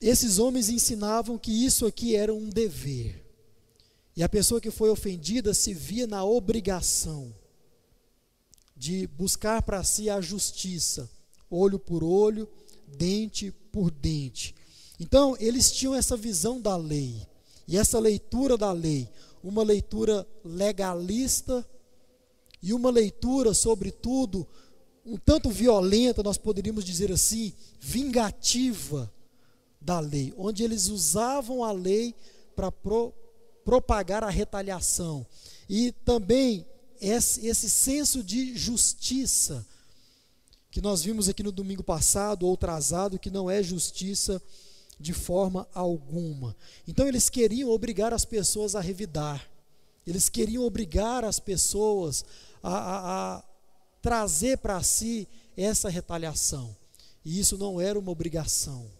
Esses 0.00 0.38
homens 0.38 0.68
ensinavam 0.68 1.36
que 1.36 1.50
isso 1.50 1.86
aqui 1.86 2.14
era 2.14 2.32
um 2.32 2.48
dever. 2.48 3.26
E 4.14 4.22
a 4.22 4.28
pessoa 4.28 4.60
que 4.60 4.70
foi 4.70 4.90
ofendida 4.90 5.52
se 5.52 5.74
via 5.74 6.06
na 6.06 6.22
obrigação 6.24 7.34
de 8.76 9.08
buscar 9.08 9.60
para 9.62 9.82
si 9.82 10.08
a 10.08 10.20
justiça, 10.20 11.10
olho 11.50 11.80
por 11.80 12.04
olho, 12.04 12.48
dente 12.86 13.50
por 13.72 13.90
dente. 13.90 14.54
Então, 15.02 15.36
eles 15.40 15.72
tinham 15.72 15.96
essa 15.96 16.16
visão 16.16 16.60
da 16.60 16.76
lei, 16.76 17.26
e 17.66 17.76
essa 17.76 17.98
leitura 17.98 18.56
da 18.56 18.70
lei, 18.70 19.08
uma 19.42 19.64
leitura 19.64 20.24
legalista 20.44 21.68
e 22.62 22.72
uma 22.72 22.88
leitura, 22.88 23.52
sobretudo, 23.52 24.46
um 25.04 25.16
tanto 25.16 25.50
violenta, 25.50 26.22
nós 26.22 26.38
poderíamos 26.38 26.84
dizer 26.84 27.10
assim, 27.10 27.52
vingativa 27.80 29.12
da 29.80 29.98
lei, 29.98 30.32
onde 30.38 30.62
eles 30.62 30.86
usavam 30.86 31.64
a 31.64 31.72
lei 31.72 32.14
para 32.54 32.70
pro, 32.70 33.12
propagar 33.64 34.22
a 34.22 34.30
retaliação. 34.30 35.26
E 35.68 35.90
também 35.90 36.64
esse, 37.00 37.44
esse 37.44 37.68
senso 37.68 38.22
de 38.22 38.56
justiça, 38.56 39.66
que 40.70 40.80
nós 40.80 41.02
vimos 41.02 41.28
aqui 41.28 41.42
no 41.42 41.50
domingo 41.50 41.82
passado 41.82 42.46
ou 42.46 42.56
trazado, 42.56 43.18
que 43.18 43.30
não 43.30 43.50
é 43.50 43.64
justiça 43.64 44.40
de 45.02 45.12
forma 45.12 45.68
alguma. 45.74 46.56
Então 46.86 47.08
eles 47.08 47.28
queriam 47.28 47.68
obrigar 47.68 48.14
as 48.14 48.24
pessoas 48.24 48.76
a 48.76 48.80
revidar, 48.80 49.50
eles 50.06 50.28
queriam 50.28 50.64
obrigar 50.64 51.24
as 51.24 51.38
pessoas 51.38 52.24
a, 52.62 52.76
a, 52.76 53.36
a 53.36 53.44
trazer 54.00 54.58
para 54.58 54.82
si 54.82 55.28
essa 55.56 55.90
retaliação. 55.90 56.74
E 57.24 57.38
isso 57.38 57.58
não 57.58 57.80
era 57.80 57.98
uma 57.98 58.10
obrigação. 58.10 58.90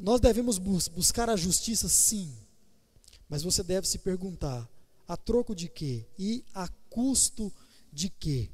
Nós 0.00 0.20
devemos 0.20 0.58
bus 0.58 0.88
buscar 0.88 1.28
a 1.28 1.36
justiça, 1.36 1.88
sim, 1.88 2.32
mas 3.28 3.42
você 3.42 3.62
deve 3.62 3.86
se 3.86 3.98
perguntar: 3.98 4.68
a 5.06 5.16
troco 5.16 5.54
de 5.54 5.68
quê? 5.68 6.06
E 6.18 6.44
a 6.54 6.68
custo 6.88 7.52
de 7.92 8.08
quê? 8.08 8.50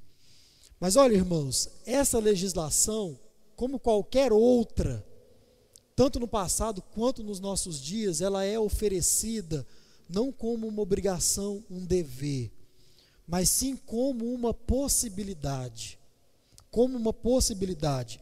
Mas 0.81 0.96
olha, 0.96 1.14
irmãos, 1.14 1.70
essa 1.87 2.18
legislação, 2.18 3.18
como 3.57 3.81
qualquer 3.81 4.33
outra, 4.33 5.05
tanto 5.97 6.21
no 6.21 6.29
passado 6.29 6.83
quanto 6.83 7.25
nos 7.25 7.40
nossos 7.40 7.81
dias, 7.81 8.21
ela 8.21 8.45
é 8.45 8.59
oferecida 8.59 9.66
não 10.09 10.31
como 10.31 10.69
uma 10.69 10.83
obrigação, 10.83 11.64
um 11.71 11.85
dever, 11.85 12.53
mas 13.27 13.49
sim 13.49 13.75
como 13.75 14.33
uma 14.33 14.53
possibilidade. 14.53 15.99
Como 16.71 16.99
uma 16.99 17.12
possibilidade. 17.12 18.21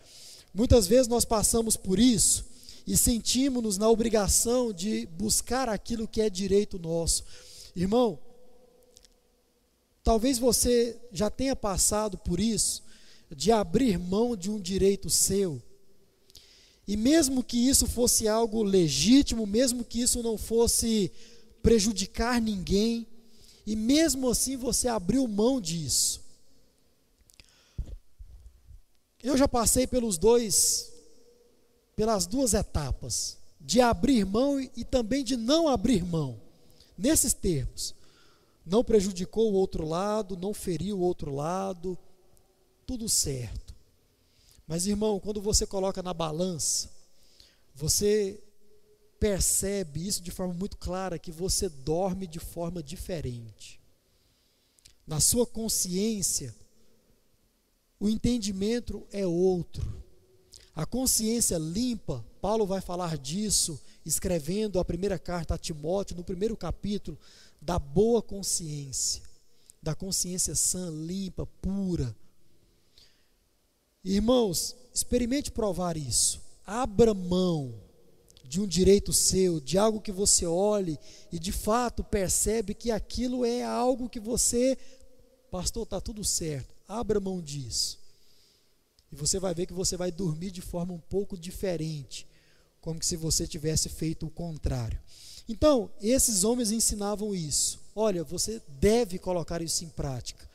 Muitas 0.55 0.87
vezes 0.87 1.09
nós 1.09 1.25
passamos 1.25 1.77
por 1.77 1.99
isso 1.99 2.47
e 2.87 2.97
sentimos-nos 2.97 3.77
na 3.77 3.91
obrigação 3.91 4.73
de 4.73 5.07
buscar 5.07 5.69
aquilo 5.69 6.07
que 6.07 6.21
é 6.21 6.31
direito 6.31 6.79
nosso. 6.79 7.25
Irmão, 7.75 8.21
talvez 10.05 10.39
você 10.39 10.97
já 11.11 11.29
tenha 11.29 11.57
passado 11.57 12.17
por 12.19 12.39
isso, 12.39 12.84
de 13.35 13.51
abrir 13.51 13.99
mão 13.99 14.37
de 14.37 14.51
um 14.51 14.61
direito 14.61 15.11
seu. 15.11 15.61
E 16.87 16.97
mesmo 16.97 17.43
que 17.43 17.57
isso 17.57 17.87
fosse 17.87 18.29
algo 18.29 18.63
legítimo, 18.63 19.47
mesmo 19.47 19.85
que 19.85 20.01
isso 20.01 20.23
não 20.23 20.37
fosse 20.37 21.11
prejudicar 21.63 22.41
ninguém, 22.41 23.07
e 23.67 23.75
mesmo 23.75 24.29
assim 24.29 24.57
você 24.57 24.87
abriu 24.87 25.27
mão 25.27 25.61
disso. 25.61 26.23
Eu 29.23 29.37
já 29.39 29.49
passei 29.49 29.87
pelos 29.87 30.19
dois, 30.19 30.93
pelas 31.97 32.27
duas 32.27 32.53
etapas, 32.53 33.39
de 33.59 33.81
abrir 33.81 34.27
mão 34.27 34.61
e 34.61 34.85
também 34.85 35.25
de 35.25 35.35
não 35.35 35.67
abrir 35.67 36.05
mão, 36.05 36.39
nesses 36.99 37.33
termos. 37.33 37.95
Não 38.67 38.85
prejudicou 38.85 39.51
o 39.51 39.55
outro 39.55 39.87
lado, 39.87 40.37
não 40.37 40.53
feriu 40.53 40.99
o 40.99 41.03
outro 41.03 41.35
lado, 41.35 41.99
tudo 42.87 43.09
certo. 43.09 43.75
Mas 44.67 44.87
irmão, 44.87 45.21
quando 45.21 45.41
você 45.41 45.67
coloca 45.67 46.03
na 46.03 46.15
balança, 46.15 46.91
você 47.75 48.43
percebe 49.19 50.07
isso 50.07 50.23
de 50.23 50.31
forma 50.31 50.55
muito 50.55 50.77
clara 50.77 51.19
que 51.19 51.33
você 51.33 51.69
dorme 51.69 52.27
de 52.27 52.39
forma 52.39 52.83
diferente. 52.83 53.81
Na 55.07 55.21
sua 55.21 55.47
consciência, 55.47 56.55
o 57.99 58.09
entendimento 58.09 59.07
é 59.11 59.27
outro. 59.27 60.03
A 60.75 60.85
consciência 60.85 61.57
limpa, 61.57 62.25
Paulo 62.41 62.67
vai 62.67 62.81
falar 62.81 63.17
disso 63.17 63.81
escrevendo 64.05 64.79
a 64.79 64.85
primeira 64.85 65.19
carta 65.19 65.55
a 65.55 65.59
Timóteo, 65.59 66.17
no 66.17 66.25
primeiro 66.25 66.57
capítulo, 66.57 67.19
da 67.61 67.79
boa 67.79 68.21
consciência, 68.21 69.23
da 69.83 69.95
consciência 69.95 70.55
sã, 70.55 70.91
limpa, 70.91 71.47
pura. 71.63 72.15
Irmãos, 74.05 74.77
experimente 74.93 75.51
provar 75.51 75.97
isso. 75.97 76.43
Abra 76.67 77.15
mão 77.15 77.75
de 78.45 78.61
um 78.61 78.67
direito 78.67 79.13
seu, 79.13 79.59
de 79.59 79.79
algo 79.79 80.01
que 80.01 80.13
você 80.13 80.47
olhe 80.47 80.99
e 81.33 81.39
de 81.39 81.51
fato 81.51 82.05
percebe 82.05 82.75
que 82.75 82.91
aquilo 82.91 83.45
é 83.45 83.65
algo 83.65 84.09
que 84.09 84.21
você, 84.21 84.77
pastor, 85.51 85.85
está 85.85 86.01
tudo 86.01 86.23
certo, 86.23 86.75
abra 86.87 87.19
mão 87.19 87.41
disso. 87.41 87.99
E 89.11 89.17
você 89.17 89.39
vai 89.39 89.55
ver 89.55 89.67
que 89.67 89.73
você 89.73 89.97
vai 89.97 90.13
dormir 90.13 90.51
de 90.51 90.61
forma 90.61 90.93
um 90.93 91.01
pouco 91.01 91.39
diferente, 91.39 92.27
como 92.81 93.03
se 93.03 93.17
você 93.17 93.47
tivesse 93.47 93.89
feito 93.89 94.27
o 94.27 94.31
contrário. 94.31 95.01
Então, 95.49 95.91
esses 96.01 96.45
homens 96.45 96.71
ensinavam 96.71 97.35
isso. 97.35 97.81
Olha, 97.95 98.25
você 98.25 98.61
deve 98.81 99.19
colocar 99.19 99.63
isso 99.63 99.85
em 99.85 99.89
prática. 99.89 100.49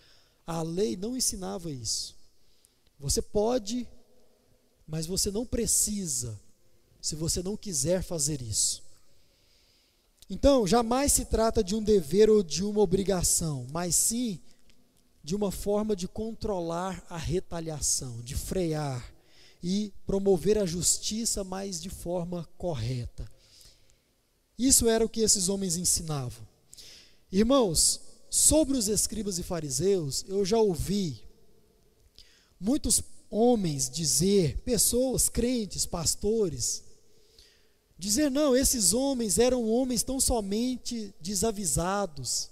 A 0.46 0.62
lei 0.62 0.96
não 0.96 1.16
ensinava 1.16 1.72
isso. 1.72 2.19
Você 3.00 3.22
pode, 3.22 3.88
mas 4.88 5.06
você 5.06 5.32
não 5.32 5.46
precisa 5.46 6.40
se 7.02 7.16
você 7.16 7.42
não 7.42 7.56
quiser 7.56 8.04
fazer 8.04 8.42
isso. 8.42 8.84
Então, 10.30 10.68
jamais 10.68 11.14
se 11.14 11.26
trata 11.26 11.64
de 11.64 11.74
um 11.74 11.82
dever 11.82 12.30
ou 12.30 12.44
de 12.44 12.64
uma 12.64 12.82
obrigação, 12.82 13.66
mas 13.72 13.96
sim 13.96 14.40
de 15.24 15.36
uma 15.36 15.52
forma 15.52 15.96
de 15.96 16.08
controlar 16.08 17.04
a 17.10 17.18
retaliação, 17.18 18.22
de 18.22 18.36
frear 18.36 19.14
e 19.62 19.94
promover 20.06 20.58
a 20.58 20.66
justiça, 20.66 21.44
mas 21.44 21.82
de 21.82 21.90
forma 21.90 22.48
correta. 22.58 23.30
Isso 24.58 24.88
era 24.88 25.06
o 25.06 25.10
que 25.10 25.22
esses 25.22 25.50
homens 25.50 25.78
ensinavam. 25.78 26.48
Irmãos, 27.32 28.02
sobre 28.30 28.78
os 28.78 28.88
escribas 28.88 29.40
e 29.40 29.44
fariseus, 29.44 30.26
eu 30.28 30.46
já 30.46 30.58
ouvi 30.58 31.24
muitos 32.60 33.02
homens 33.30 33.90
dizer, 33.90 34.58
pessoas 34.64 35.30
crentes, 35.30 35.86
pastores, 35.86 36.84
Dizer, 38.00 38.32
não, 38.32 38.56
esses 38.56 38.94
homens 38.94 39.38
eram 39.38 39.68
homens 39.68 40.04
tão 40.04 40.22
somente 40.22 41.14
desavisados. 41.20 42.50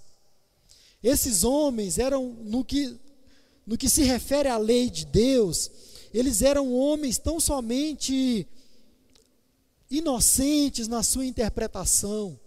Esses 1.02 1.42
homens 1.42 1.98
eram, 1.98 2.36
no 2.44 2.62
que, 2.62 2.94
no 3.66 3.78
que 3.78 3.88
se 3.88 4.02
refere 4.02 4.50
à 4.50 4.58
lei 4.58 4.90
de 4.90 5.06
Deus, 5.06 5.70
eles 6.12 6.42
eram 6.42 6.74
homens 6.74 7.16
tão 7.16 7.40
somente 7.40 8.46
inocentes 9.90 10.86
na 10.86 11.02
sua 11.02 11.24
interpretação. 11.24 12.38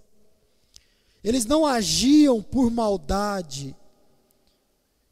Eles 1.23 1.43
não 1.43 1.65
agiam 1.65 2.39
por 2.39 2.69
maldade, 2.69 3.75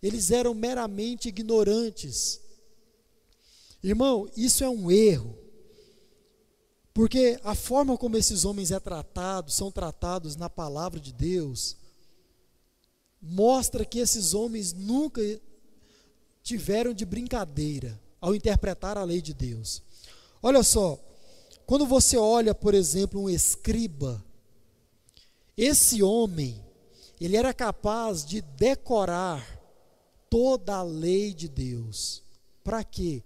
eles 0.02 0.32
eram 0.32 0.54
meramente 0.54 1.30
ignorantes. 1.30 2.40
Irmão, 3.84 4.30
isso 4.36 4.64
é 4.64 4.70
um 4.70 4.90
erro. 4.90 5.38
Porque 6.94 7.40
a 7.44 7.56
forma 7.56 7.98
como 7.98 8.18
esses 8.18 8.44
homens 8.44 8.72
é 8.72 8.80
tratado, 8.80 9.52
são 9.52 9.72
tratados 9.72 10.36
na 10.36 10.50
palavra 10.50 11.00
de 11.00 11.14
Deus, 11.14 11.78
mostra 13.22 13.86
que 13.86 14.00
esses 14.00 14.34
homens 14.34 14.74
nunca 14.74 15.22
tiveram 16.44 16.94
de 16.94 17.06
brincadeira 17.06 18.00
ao 18.20 18.36
interpretar 18.36 18.98
a 18.98 19.04
lei 19.04 19.22
de 19.22 19.34
Deus. 19.34 19.82
Olha 20.42 20.64
só, 20.64 21.00
quando 21.66 21.86
você 21.86 22.18
olha, 22.18 22.56
por 22.56 22.74
exemplo, 22.74 23.22
um 23.22 23.30
escriba, 23.30 24.24
esse 25.56 26.02
homem, 26.02 26.64
ele 27.20 27.38
era 27.38 27.54
capaz 27.54 28.26
de 28.26 28.42
decorar 28.42 29.59
toda 30.30 30.76
a 30.76 30.84
lei 30.84 31.34
de 31.34 31.48
Deus. 31.48 32.24
Para 32.64 32.84
quê? 32.84 33.24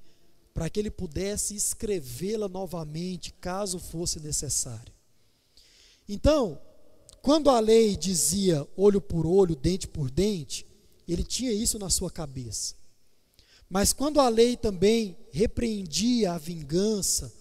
para 0.53 0.69
que 0.69 0.79
ele 0.79 0.91
pudesse 0.91 1.55
escrevê-la 1.55 2.47
novamente, 2.47 3.33
caso 3.33 3.79
fosse 3.79 4.19
necessário. 4.19 4.93
Então, 6.07 6.61
quando 7.21 7.49
a 7.49 7.59
lei 7.59 7.95
dizia 7.95 8.67
olho 8.77 9.01
por 9.01 9.25
olho, 9.25 9.55
dente 9.55 9.87
por 9.87 10.11
dente, 10.11 10.67
ele 11.07 11.23
tinha 11.23 11.51
isso 11.51 11.79
na 11.79 11.89
sua 11.89 12.11
cabeça. 12.11 12.75
Mas 13.69 13.91
quando 13.91 14.19
a 14.19 14.29
lei 14.29 14.55
também 14.55 15.17
repreendia 15.31 16.33
a 16.33 16.37
vingança, 16.37 17.33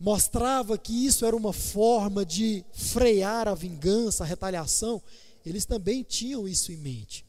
mostrava 0.00 0.76
que 0.76 1.06
isso 1.06 1.24
era 1.24 1.36
uma 1.36 1.52
forma 1.52 2.24
de 2.24 2.64
frear 2.72 3.46
a 3.46 3.54
vingança, 3.54 4.24
a 4.24 4.26
retaliação, 4.26 5.00
eles 5.44 5.64
também 5.64 6.02
tinham 6.02 6.48
isso 6.48 6.72
em 6.72 6.76
mente. 6.76 7.25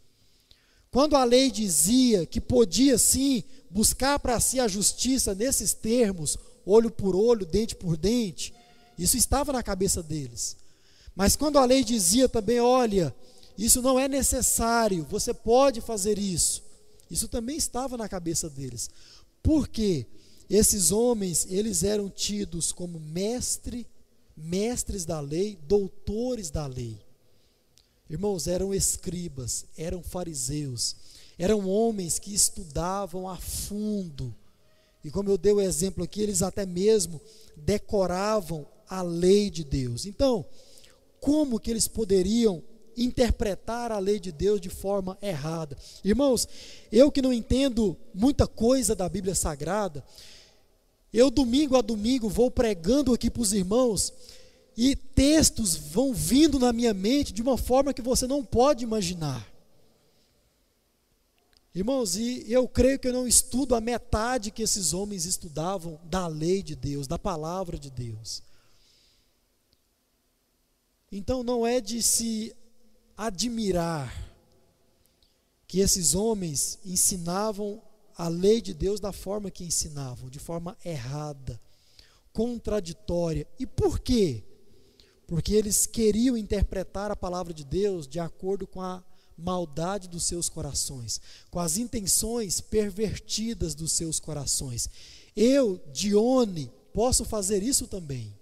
Quando 0.92 1.16
a 1.16 1.24
lei 1.24 1.52
dizia 1.52 2.26
que 2.26 2.40
podia 2.40 2.98
sim 2.98 3.44
buscar 3.70 4.20
para 4.20 4.40
si 4.40 4.60
a 4.60 4.68
justiça 4.68 5.36
nesses 5.36 5.74
termos, 5.74 6.38
olho 6.66 6.90
por 6.90 7.16
olho, 7.16 7.46
dente 7.46 7.76
por 7.76 7.98
dente, 7.98 8.54
isso 8.98 9.18
estava 9.18 9.52
na 9.52 9.62
cabeça 9.62 10.02
deles. 10.02 10.56
Mas 11.16 11.36
quando 11.36 11.58
a 11.58 11.66
lei 11.66 11.84
dizia 11.84 12.30
também, 12.30 12.60
olha, 12.60 13.14
isso 13.58 13.82
não 13.82 14.00
é 14.00 14.08
necessário, 14.08 15.06
você 15.10 15.34
pode 15.34 15.82
fazer 15.82 16.18
isso, 16.18 16.64
isso 17.10 17.28
também 17.28 17.58
estava 17.58 17.98
na 17.98 18.08
cabeça 18.08 18.50
deles. 18.50 18.90
Por 19.42 19.68
quê? 19.68 20.06
Esses 20.50 20.92
homens, 20.92 21.46
eles 21.50 21.84
eram 21.84 22.10
tidos 22.10 22.72
como 22.72 23.00
mestre, 23.00 23.86
mestres 24.36 25.06
da 25.06 25.20
lei, 25.20 25.58
doutores 25.68 26.50
da 26.50 26.66
lei. 26.66 26.98
Irmãos, 28.10 28.48
eram 28.48 28.74
escribas, 28.74 29.66
eram 29.78 30.02
fariseus, 30.02 30.96
eram 31.38 31.68
homens 31.68 32.20
que 32.20 32.34
estudavam 32.34 33.28
a 33.28 33.36
fundo. 33.36 34.34
E 35.04 35.12
como 35.12 35.30
eu 35.30 35.38
dei 35.38 35.52
o 35.52 35.62
exemplo 35.62 36.04
aqui, 36.04 36.22
eles 36.22 36.42
até 36.42 36.66
mesmo 36.66 37.22
decoravam 37.56 38.66
a 38.90 39.02
lei 39.02 39.50
de 39.50 39.64
Deus. 39.64 40.06
Então, 40.06 40.46
como 41.20 41.60
que 41.60 41.70
eles 41.70 41.88
poderiam 41.88 42.64
interpretar 42.96 43.92
a 43.92 44.00
lei 44.00 44.20
de 44.20 44.32
Deus 44.32 44.60
de 44.62 44.70
forma 44.70 45.18
errada? 45.22 45.78
Irmãos, 46.04 46.48
eu 46.92 47.12
que 47.12 47.22
não 47.22 47.34
entendo 47.34 47.98
muita 48.14 48.48
coisa 48.48 48.96
da 48.96 49.08
Bíblia 49.10 49.36
Sagrada, 49.36 50.04
eu 51.14 51.30
domingo 51.30 51.76
a 51.76 51.82
domingo 51.82 52.30
vou 52.30 52.52
pregando 52.52 53.14
aqui 53.14 53.30
para 53.30 53.42
os 53.42 53.54
irmãos 53.54 54.14
e 54.78 54.96
textos 54.96 55.76
vão 55.76 56.14
vindo 56.14 56.60
na 56.60 56.72
minha 56.72 56.94
mente 56.94 57.34
de 57.34 57.42
uma 57.42 57.58
forma 57.58 57.96
que 57.96 58.02
você 58.02 58.28
não 58.28 58.46
pode 58.46 58.84
imaginar. 58.84 59.52
Irmãos, 61.74 62.16
e 62.16 62.46
eu 62.48 62.68
creio 62.68 63.00
que 63.00 63.08
eu 63.08 63.14
não 63.14 63.28
estudo 63.28 63.74
a 63.74 63.82
metade 63.82 64.52
que 64.52 64.62
esses 64.62 64.94
homens 64.94 65.26
estudavam 65.26 66.00
da 66.04 66.28
lei 66.28 66.62
de 66.62 66.76
Deus, 66.76 67.08
da 67.08 67.18
palavra 67.18 67.78
de 67.78 67.90
Deus. 67.90 68.44
Então 71.12 71.44
não 71.44 71.66
é 71.66 71.82
de 71.82 72.04
se 72.04 72.56
admirar 73.16 74.32
que 75.68 75.80
esses 75.80 76.14
homens 76.14 76.78
ensinavam 76.86 77.82
a 78.16 78.28
lei 78.28 78.62
de 78.62 78.74
Deus 78.74 79.00
da 79.00 79.12
forma 79.12 79.50
que 79.50 79.64
ensinavam, 79.64 80.30
de 80.30 80.40
forma 80.40 80.78
errada 80.86 81.60
contraditória. 82.32 83.48
E 83.58 83.66
por 83.66 84.00
quê? 84.00 84.44
Porque 85.28 85.54
eles 85.54 85.86
queriam 85.86 86.38
interpretar 86.38 87.12
a 87.12 87.16
palavra 87.16 87.54
de 87.54 87.66
Deus 87.66 88.08
de 88.08 88.20
acordo 88.20 88.66
com 88.66 88.82
a 88.82 89.04
maldade 89.38 90.08
dos 90.08 90.24
seus 90.24 90.50
corações, 90.50 91.22
com 91.52 91.60
as 91.60 91.78
intenções 91.78 92.60
pervertidas 92.60 93.76
dos 93.76 93.92
seus 93.92 94.20
corações. 94.20 94.90
Eu, 95.36 95.80
Dione, 95.94 96.72
posso 96.94 97.24
fazer 97.24 97.62
isso 97.62 97.86
também. 97.86 98.34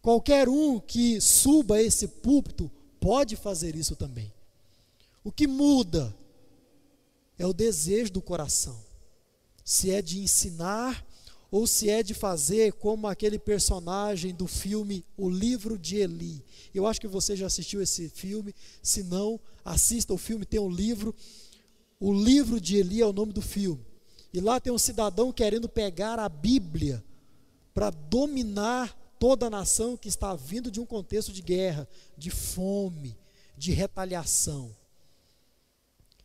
Qualquer 0.00 0.48
um 0.48 0.78
que 0.78 1.20
suba 1.20 1.80
esse 1.80 2.06
púlpito 2.06 2.70
pode 3.00 3.34
fazer 3.34 3.74
isso 3.74 3.96
também. 3.96 4.32
O 5.24 5.32
que 5.32 5.46
muda 5.46 6.14
é 7.38 7.46
o 7.46 7.52
desejo 7.52 8.12
do 8.12 8.22
coração. 8.22 8.78
Se 9.64 9.90
é 9.90 10.02
de 10.02 10.20
ensinar 10.20 11.04
ou 11.52 11.66
se 11.66 11.90
é 11.90 12.02
de 12.02 12.14
fazer 12.14 12.72
como 12.72 13.06
aquele 13.06 13.38
personagem 13.38 14.34
do 14.34 14.46
filme 14.46 15.04
O 15.18 15.28
Livro 15.28 15.78
de 15.78 15.96
Eli. 15.96 16.42
Eu 16.74 16.86
acho 16.86 16.98
que 16.98 17.06
você 17.06 17.36
já 17.36 17.46
assistiu 17.46 17.82
esse 17.82 18.08
filme, 18.08 18.54
se 18.82 19.02
não, 19.02 19.38
assista 19.62 20.14
o 20.14 20.18
filme, 20.18 20.46
tem 20.46 20.58
um 20.58 20.70
livro. 20.70 21.14
O 22.00 22.10
Livro 22.10 22.58
de 22.58 22.78
Eli 22.78 23.02
é 23.02 23.06
o 23.06 23.12
nome 23.12 23.34
do 23.34 23.42
filme. 23.42 23.84
E 24.32 24.40
lá 24.40 24.58
tem 24.58 24.72
um 24.72 24.78
cidadão 24.78 25.30
querendo 25.30 25.68
pegar 25.68 26.18
a 26.18 26.26
Bíblia 26.26 27.04
para 27.74 27.90
dominar 27.90 28.96
toda 29.18 29.46
a 29.46 29.50
nação 29.50 29.94
que 29.94 30.08
está 30.08 30.34
vindo 30.34 30.70
de 30.70 30.80
um 30.80 30.86
contexto 30.86 31.34
de 31.34 31.42
guerra, 31.42 31.86
de 32.16 32.30
fome, 32.30 33.14
de 33.58 33.72
retaliação. 33.72 34.74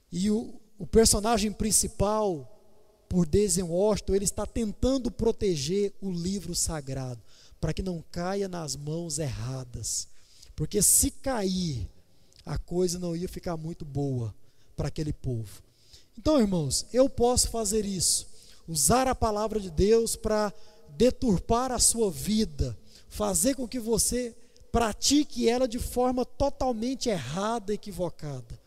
E 0.09 0.31
o, 0.31 0.57
o 0.79 0.87
personagem 0.87 1.51
principal 1.51 2.56
por 3.09 3.25
Denzel 3.25 3.67
Washington, 3.67 4.15
ele 4.15 4.25
está 4.25 4.45
tentando 4.45 5.09
proteger 5.09 5.93
o 6.01 6.11
livro 6.11 6.53
sagrado, 6.53 7.21
para 7.59 7.73
que 7.73 7.81
não 7.81 8.03
caia 8.11 8.47
nas 8.47 8.75
mãos 8.75 9.19
erradas. 9.19 10.07
Porque 10.55 10.81
se 10.81 11.11
cair, 11.11 11.87
a 12.45 12.57
coisa 12.57 12.99
não 12.99 13.15
ia 13.15 13.27
ficar 13.27 13.57
muito 13.57 13.85
boa 13.85 14.33
para 14.75 14.87
aquele 14.87 15.13
povo. 15.13 15.61
Então, 16.17 16.39
irmãos, 16.39 16.85
eu 16.91 17.07
posso 17.09 17.49
fazer 17.49 17.85
isso, 17.85 18.27
usar 18.67 19.07
a 19.07 19.15
palavra 19.15 19.59
de 19.59 19.69
Deus 19.69 20.15
para 20.15 20.53
deturpar 20.97 21.71
a 21.71 21.79
sua 21.79 22.09
vida, 22.09 22.77
fazer 23.07 23.55
com 23.55 23.67
que 23.67 23.79
você 23.79 24.35
pratique 24.71 25.47
ela 25.47 25.67
de 25.67 25.79
forma 25.79 26.25
totalmente 26.25 27.09
errada, 27.09 27.73
equivocada. 27.73 28.59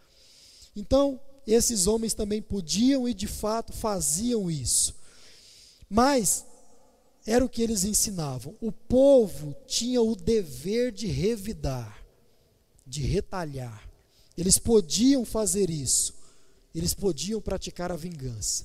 Então, 0.74 1.20
esses 1.52 1.86
homens 1.86 2.14
também 2.14 2.40
podiam 2.40 3.08
e 3.08 3.14
de 3.14 3.26
fato 3.26 3.72
faziam 3.72 4.50
isso. 4.50 4.94
Mas 5.88 6.44
era 7.26 7.44
o 7.44 7.48
que 7.48 7.60
eles 7.60 7.84
ensinavam. 7.84 8.54
O 8.60 8.70
povo 8.70 9.54
tinha 9.66 10.00
o 10.00 10.14
dever 10.14 10.92
de 10.92 11.06
revidar, 11.06 12.04
de 12.86 13.02
retalhar. 13.02 13.88
Eles 14.36 14.58
podiam 14.58 15.24
fazer 15.24 15.70
isso. 15.70 16.14
Eles 16.74 16.94
podiam 16.94 17.40
praticar 17.40 17.90
a 17.90 17.96
vingança. 17.96 18.64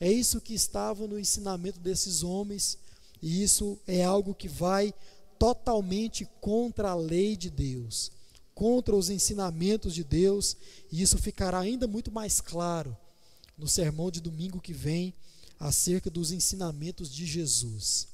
É 0.00 0.10
isso 0.10 0.40
que 0.40 0.52
estava 0.52 1.06
no 1.06 1.18
ensinamento 1.18 1.78
desses 1.78 2.22
homens, 2.22 2.76
e 3.22 3.42
isso 3.42 3.78
é 3.86 4.04
algo 4.04 4.34
que 4.34 4.48
vai 4.48 4.92
totalmente 5.38 6.28
contra 6.40 6.90
a 6.90 6.94
lei 6.94 7.36
de 7.36 7.48
Deus 7.48 8.15
contra 8.56 8.96
os 8.96 9.10
ensinamentos 9.10 9.94
de 9.94 10.02
Deus, 10.02 10.56
e 10.90 11.02
isso 11.02 11.18
ficará 11.18 11.58
ainda 11.58 11.86
muito 11.86 12.10
mais 12.10 12.40
claro 12.40 12.96
no 13.56 13.68
sermão 13.68 14.10
de 14.10 14.18
domingo 14.18 14.62
que 14.62 14.72
vem 14.72 15.12
acerca 15.60 16.08
dos 16.08 16.32
ensinamentos 16.32 17.12
de 17.12 17.26
Jesus. 17.26 18.08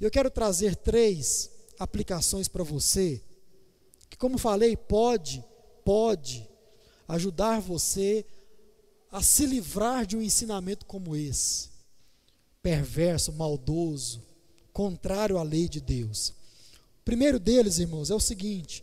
Eu 0.00 0.10
quero 0.10 0.28
trazer 0.32 0.74
três 0.74 1.48
aplicações 1.78 2.48
para 2.48 2.64
você, 2.64 3.22
que 4.10 4.16
como 4.16 4.36
falei, 4.36 4.76
pode, 4.76 5.44
pode 5.84 6.44
ajudar 7.06 7.60
você 7.60 8.26
a 9.12 9.22
se 9.22 9.46
livrar 9.46 10.04
de 10.04 10.16
um 10.16 10.22
ensinamento 10.22 10.84
como 10.86 11.14
esse, 11.14 11.68
perverso, 12.60 13.32
maldoso, 13.32 14.20
contrário 14.72 15.38
à 15.38 15.44
lei 15.44 15.68
de 15.68 15.80
Deus. 15.80 16.30
O 17.00 17.04
primeiro 17.04 17.38
deles, 17.38 17.78
irmãos, 17.78 18.10
é 18.10 18.14
o 18.14 18.18
seguinte: 18.18 18.82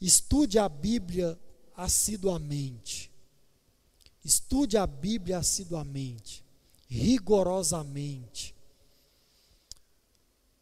Estude 0.00 0.58
a 0.58 0.68
Bíblia 0.68 1.38
assiduamente. 1.76 3.10
Estude 4.24 4.76
a 4.76 4.86
Bíblia 4.86 5.38
assiduamente, 5.38 6.44
rigorosamente. 6.88 8.54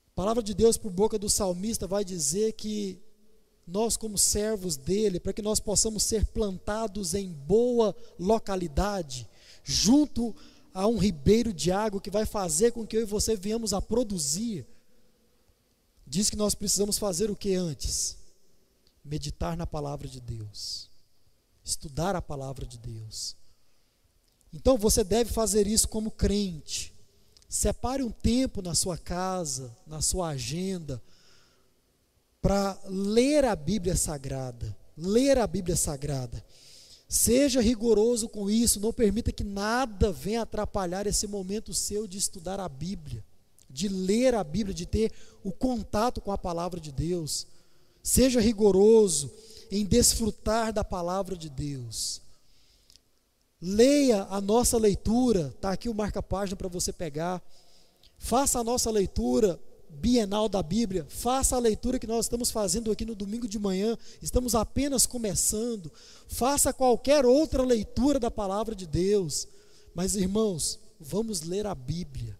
A 0.09 0.15
palavra 0.15 0.43
de 0.43 0.55
Deus 0.55 0.77
por 0.77 0.91
boca 0.91 1.19
do 1.19 1.29
salmista 1.29 1.87
vai 1.87 2.05
dizer 2.05 2.53
que 2.53 2.99
nós, 3.67 3.97
como 3.97 4.17
servos 4.17 4.77
dele, 4.77 5.19
para 5.19 5.33
que 5.33 5.43
nós 5.43 5.59
possamos 5.59 6.05
ser 6.05 6.25
plantados 6.27 7.15
em 7.15 7.33
boa 7.33 7.95
localidade, 8.19 9.29
junto 9.65 10.35
a 10.73 10.87
um 10.87 10.99
ribeiro 10.99 11.53
de 11.53 11.73
água 11.73 12.01
que 12.01 12.11
vai 12.11 12.25
fazer 12.25 12.71
com 12.71 12.87
que 12.87 12.97
eu 12.97 13.03
e 13.03 13.07
você 13.07 13.35
venhamos 13.35 13.73
a 13.73 13.83
produzir, 13.83 14.65
diz 16.07 16.31
que 16.31 16.37
nós 16.37 16.55
precisamos 16.55 16.99
fazer 16.99 17.31
o 17.31 17.37
que 17.37 17.55
antes? 17.55 18.17
Meditar 19.07 19.57
na 19.57 19.67
palavra 19.67 20.09
de 20.09 20.21
Deus, 20.21 20.91
estudar 21.65 22.17
a 22.17 22.23
palavra 22.23 22.67
de 22.67 22.79
Deus. 22.79 23.37
Então 24.53 24.77
você 24.77 25.05
deve 25.05 25.33
fazer 25.33 25.67
isso 25.67 25.89
como 25.89 26.11
crente. 26.11 26.95
Separe 27.49 28.03
um 28.03 28.11
tempo 28.11 28.61
na 28.61 28.75
sua 28.75 28.99
casa, 28.99 29.75
na 29.87 30.03
sua 30.03 30.31
agenda, 30.31 31.01
para 32.43 32.79
ler 32.87 33.45
a 33.45 33.55
Bíblia 33.55 33.97
Sagrada. 33.97 34.77
Ler 34.97 35.39
a 35.39 35.47
Bíblia 35.47 35.77
Sagrada. 35.77 36.45
Seja 37.09 37.61
rigoroso 37.61 38.29
com 38.29 38.51
isso, 38.51 38.81
não 38.81 38.93
permita 38.93 39.31
que 39.31 39.45
nada 39.45 40.11
venha 40.11 40.43
atrapalhar 40.43 41.07
esse 41.07 41.27
momento 41.29 41.73
seu 41.73 42.07
de 42.07 42.19
estudar 42.19 42.59
a 42.59 42.69
Bíblia, 42.69 43.25
de 43.71 43.89
ler 43.89 44.35
a 44.35 44.43
Bíblia, 44.43 44.75
de 44.75 44.87
ter 44.87 45.13
o 45.45 45.53
contato 45.53 46.21
com 46.21 46.33
a 46.33 46.39
palavra 46.39 46.81
de 46.81 46.91
Deus. 46.91 47.47
Seja 48.07 48.41
rigoroso 48.41 49.33
em 49.69 49.85
desfrutar 49.85 50.73
da 50.73 50.85
palavra 50.85 51.37
de 51.37 51.51
Deus. 51.51 52.23
Leia 53.61 54.29
a 54.31 54.41
nossa 54.41 54.79
leitura, 54.79 55.53
está 55.53 55.73
aqui 55.73 55.89
o 55.89 55.95
marca-página 55.95 56.55
para 56.55 56.69
você 56.69 56.93
pegar. 56.93 57.43
Faça 58.17 58.61
a 58.61 58.65
nossa 58.65 58.93
leitura 58.93 59.61
bienal 59.91 60.49
da 60.49 60.63
Bíblia, 60.63 61.05
faça 61.09 61.57
a 61.57 61.59
leitura 61.59 61.99
que 61.99 62.07
nós 62.07 62.27
estamos 62.27 62.49
fazendo 62.49 62.93
aqui 62.93 63.05
no 63.05 63.17
domingo 63.17 63.49
de 63.49 63.59
manhã, 63.59 63.99
estamos 64.23 64.55
apenas 64.55 65.05
começando. 65.05 65.91
Faça 66.29 66.73
qualquer 66.73 67.27
outra 67.27 67.65
leitura 67.65 68.21
da 68.21 68.31
palavra 68.31 68.77
de 68.77 68.87
Deus. 68.87 69.49
Mas, 69.93 70.15
irmãos, 70.15 70.79
vamos 71.01 71.43
ler 71.43 71.67
a 71.67 71.75
Bíblia. 71.75 72.39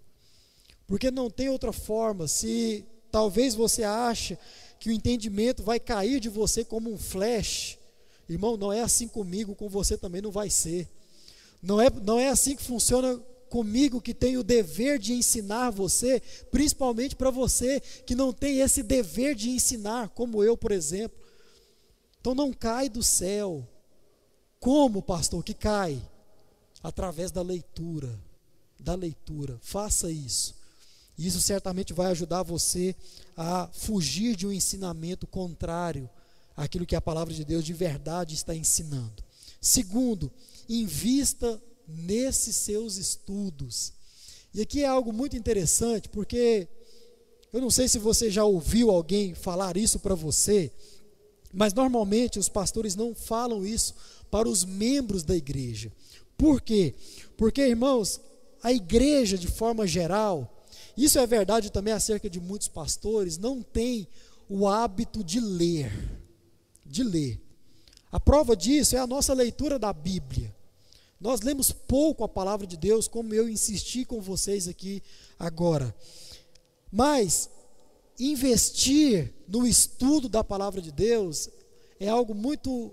Porque 0.87 1.11
não 1.11 1.29
tem 1.29 1.49
outra 1.49 1.73
forma. 1.73 2.29
Se 2.29 2.87
talvez 3.11 3.57
você 3.57 3.83
ache 3.83 4.39
que 4.79 4.91
o 4.91 4.93
entendimento 4.93 5.63
vai 5.63 5.81
cair 5.81 6.21
de 6.21 6.29
você 6.29 6.65
como 6.65 6.93
um 6.93 6.99
flash. 6.99 7.79
Irmão, 8.29 8.57
não 8.57 8.73
é 8.73 8.81
assim 8.81 9.09
comigo, 9.09 9.55
com 9.55 9.69
você 9.69 9.97
também 9.97 10.21
não 10.21 10.31
vai 10.31 10.51
ser. 10.51 10.89
Não 11.63 11.81
é, 11.81 11.89
não 11.91 12.19
é 12.19 12.29
assim 12.29 12.57
que 12.57 12.63
funciona 12.63 13.21
comigo, 13.49 14.01
que 14.01 14.13
tenho 14.13 14.41
o 14.41 14.45
dever 14.45 14.99
de 14.99 15.13
ensinar 15.13 15.71
você, 15.71 16.21
principalmente 16.51 17.17
para 17.17 17.31
você 17.31 17.81
que 17.81 18.15
não 18.15 18.33
tem 18.33 18.61
esse 18.61 18.83
dever 18.83 19.35
de 19.35 19.51
ensinar, 19.51 20.09
como 20.11 20.43
eu, 20.43 20.57
por 20.57 20.73
exemplo. 20.73 21.19
Então 22.21 22.35
não 22.35 22.53
cai 22.53 22.89
do 22.89 23.03
céu. 23.03 23.67
Como, 24.59 25.01
pastor, 25.01 25.45
que 25.45 25.55
cai? 25.55 26.03
Através 26.83 27.31
da 27.31 27.43
leitura. 27.43 28.19
Da 28.79 28.95
leitura. 28.95 29.59
Faça 29.63 30.11
isso. 30.11 30.55
Isso 31.19 31.41
certamente 31.41 31.93
vai 31.93 32.11
ajudar 32.11 32.43
você 32.43 32.95
a 33.37 33.69
fugir 33.73 34.37
de 34.37 34.47
um 34.47 34.53
ensinamento 34.53 35.27
contrário 35.27 36.09
àquilo 36.57 36.87
que 36.87 36.97
a 36.97 37.01
palavra 37.01 37.33
de 37.33 37.45
Deus 37.45 37.65
de 37.65 37.73
verdade 37.73 38.35
está 38.35 38.55
ensinando. 38.55 39.25
Segundo, 39.61 40.31
invista 40.69 41.61
nesses 41.87 42.57
seus 42.57 42.97
estudos. 42.97 43.93
E 44.53 44.61
aqui 44.61 44.83
é 44.83 44.87
algo 44.87 45.13
muito 45.13 45.37
interessante, 45.37 46.09
porque 46.09 46.69
eu 47.53 47.61
não 47.61 47.71
sei 47.71 47.89
se 47.89 47.99
você 47.99 48.31
já 48.31 48.45
ouviu 48.45 48.91
alguém 48.91 49.35
falar 49.35 49.77
isso 49.77 49.99
para 49.99 50.15
você, 50.15 50.71
mas 51.53 51.73
normalmente 51.73 52.39
os 52.39 52.49
pastores 52.49 52.95
não 52.95 53.15
falam 53.15 53.67
isso 53.67 53.95
para 54.31 54.49
os 54.49 54.65
membros 54.65 55.23
da 55.23 55.35
igreja. 55.35 55.93
Por 56.37 56.61
quê? 56.61 56.95
Porque, 57.37 57.63
irmãos, 57.63 58.21
a 58.63 58.73
igreja, 58.73 59.39
de 59.39 59.47
forma 59.47 59.87
geral, 59.87 60.56
isso 60.97 61.19
é 61.19 61.27
verdade 61.27 61.71
também 61.71 61.93
acerca 61.93 62.31
de 62.31 62.41
muitos 62.41 62.69
pastores, 62.69 63.37
não 63.37 63.63
tem 63.63 64.09
o 64.49 64.67
hábito 64.67 65.23
de 65.23 65.41
ler, 65.41 65.93
de 66.85 67.03
ler. 67.03 67.41
A 68.11 68.19
prova 68.19 68.57
disso 68.57 68.97
é 68.97 68.99
a 68.99 69.07
nossa 69.07 69.35
leitura 69.35 69.79
da 69.79 69.93
Bíblia. 69.93 70.55
Nós 71.21 71.41
lemos 71.41 71.73
pouco 71.73 72.25
a 72.25 72.29
palavra 72.29 72.67
de 72.67 72.77
Deus, 72.77 73.09
como 73.09 73.35
eu 73.35 73.49
insisti 73.49 74.05
com 74.05 74.21
vocês 74.21 74.69
aqui 74.69 75.03
agora. 75.39 75.95
Mas 76.91 77.51
investir 78.19 79.35
no 79.49 79.67
estudo 79.67 80.29
da 80.29 80.43
palavra 80.45 80.81
de 80.81 80.93
Deus 80.93 81.49
é 81.99 82.09
algo 82.09 82.35
muito 82.35 82.93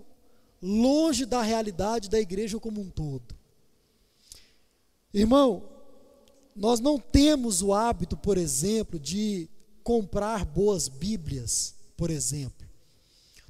longe 0.61 1.25
da 1.25 1.41
realidade 1.41 2.09
da 2.09 2.19
igreja 2.19 2.59
como 2.59 2.81
um 2.81 2.89
todo. 2.89 3.35
Irmão, 5.13 5.72
nós 6.55 6.79
não 6.79 6.99
temos 6.99 7.61
o 7.61 7.73
hábito, 7.73 8.15
por 8.15 8.37
exemplo, 8.37 8.99
de 8.99 9.49
comprar 9.83 10.45
boas 10.45 10.87
Bíblias, 10.87 11.75
por 11.97 12.09
exemplo. 12.09 12.67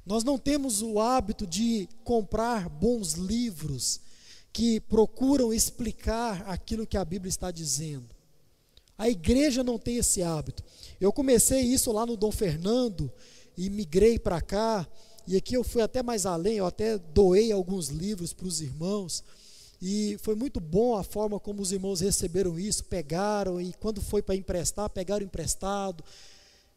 Nós 0.04 0.22
não 0.24 0.38
temos 0.38 0.82
o 0.82 1.00
hábito 1.00 1.46
de 1.46 1.88
comprar 2.02 2.68
bons 2.68 3.14
livros 3.14 4.00
que 4.52 4.80
procuram 4.80 5.52
explicar 5.52 6.42
aquilo 6.46 6.86
que 6.86 6.96
a 6.96 7.04
Bíblia 7.04 7.28
está 7.28 7.50
dizendo. 7.50 8.14
A 8.96 9.08
igreja 9.08 9.64
não 9.64 9.78
tem 9.78 9.96
esse 9.96 10.22
hábito. 10.22 10.62
Eu 11.00 11.12
comecei 11.12 11.60
isso 11.60 11.90
lá 11.90 12.06
no 12.06 12.16
Dom 12.16 12.30
Fernando 12.30 13.10
e 13.56 13.68
migrei 13.68 14.18
para 14.18 14.40
cá, 14.40 14.86
e 15.26 15.36
aqui 15.36 15.54
eu 15.56 15.64
fui 15.64 15.80
até 15.80 16.02
mais 16.02 16.26
além, 16.26 16.56
eu 16.56 16.66
até 16.66 16.98
doei 16.98 17.50
alguns 17.50 17.88
livros 17.88 18.32
para 18.32 18.46
os 18.46 18.60
irmãos. 18.60 19.24
E 19.86 20.16
foi 20.22 20.34
muito 20.34 20.60
bom 20.60 20.96
a 20.96 21.04
forma 21.04 21.38
como 21.38 21.60
os 21.60 21.70
irmãos 21.70 22.00
receberam 22.00 22.58
isso, 22.58 22.84
pegaram 22.84 23.60
e 23.60 23.74
quando 23.74 24.00
foi 24.00 24.22
para 24.22 24.34
emprestar, 24.34 24.88
pegaram 24.88 25.26
emprestado. 25.26 26.02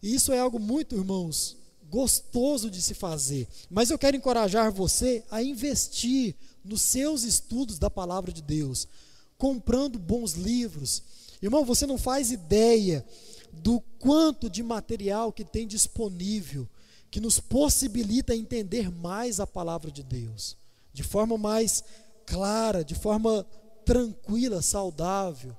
E 0.03 0.13
isso 0.13 0.33
é 0.33 0.39
algo 0.39 0.59
muito, 0.59 0.93
irmãos, 0.93 1.55
gostoso 1.89 2.69
de 2.69 2.81
se 2.81 2.93
fazer. 2.93 3.47
Mas 3.69 3.89
eu 3.89 3.97
quero 3.97 4.17
encorajar 4.17 4.73
você 4.73 5.23
a 5.31 5.41
investir 5.41 6.35
nos 6.65 6.81
seus 6.81 7.23
estudos 7.23 7.79
da 7.79 7.89
palavra 7.89 8.29
de 8.29 8.41
Deus, 8.41 8.89
comprando 9.37 9.97
bons 9.97 10.33
livros. 10.33 11.01
Irmão, 11.41 11.63
você 11.63 11.85
não 11.85 11.97
faz 11.97 12.29
ideia 12.29 13.05
do 13.53 13.79
quanto 13.99 14.49
de 14.49 14.61
material 14.61 15.31
que 15.31 15.45
tem 15.45 15.65
disponível 15.65 16.67
que 17.09 17.21
nos 17.21 17.39
possibilita 17.39 18.35
entender 18.35 18.91
mais 18.91 19.39
a 19.39 19.47
palavra 19.47 19.89
de 19.89 20.03
Deus, 20.03 20.57
de 20.91 21.03
forma 21.03 21.37
mais 21.37 21.85
clara, 22.27 22.83
de 22.83 22.93
forma 22.93 23.47
tranquila, 23.85 24.61
saudável. 24.61 25.55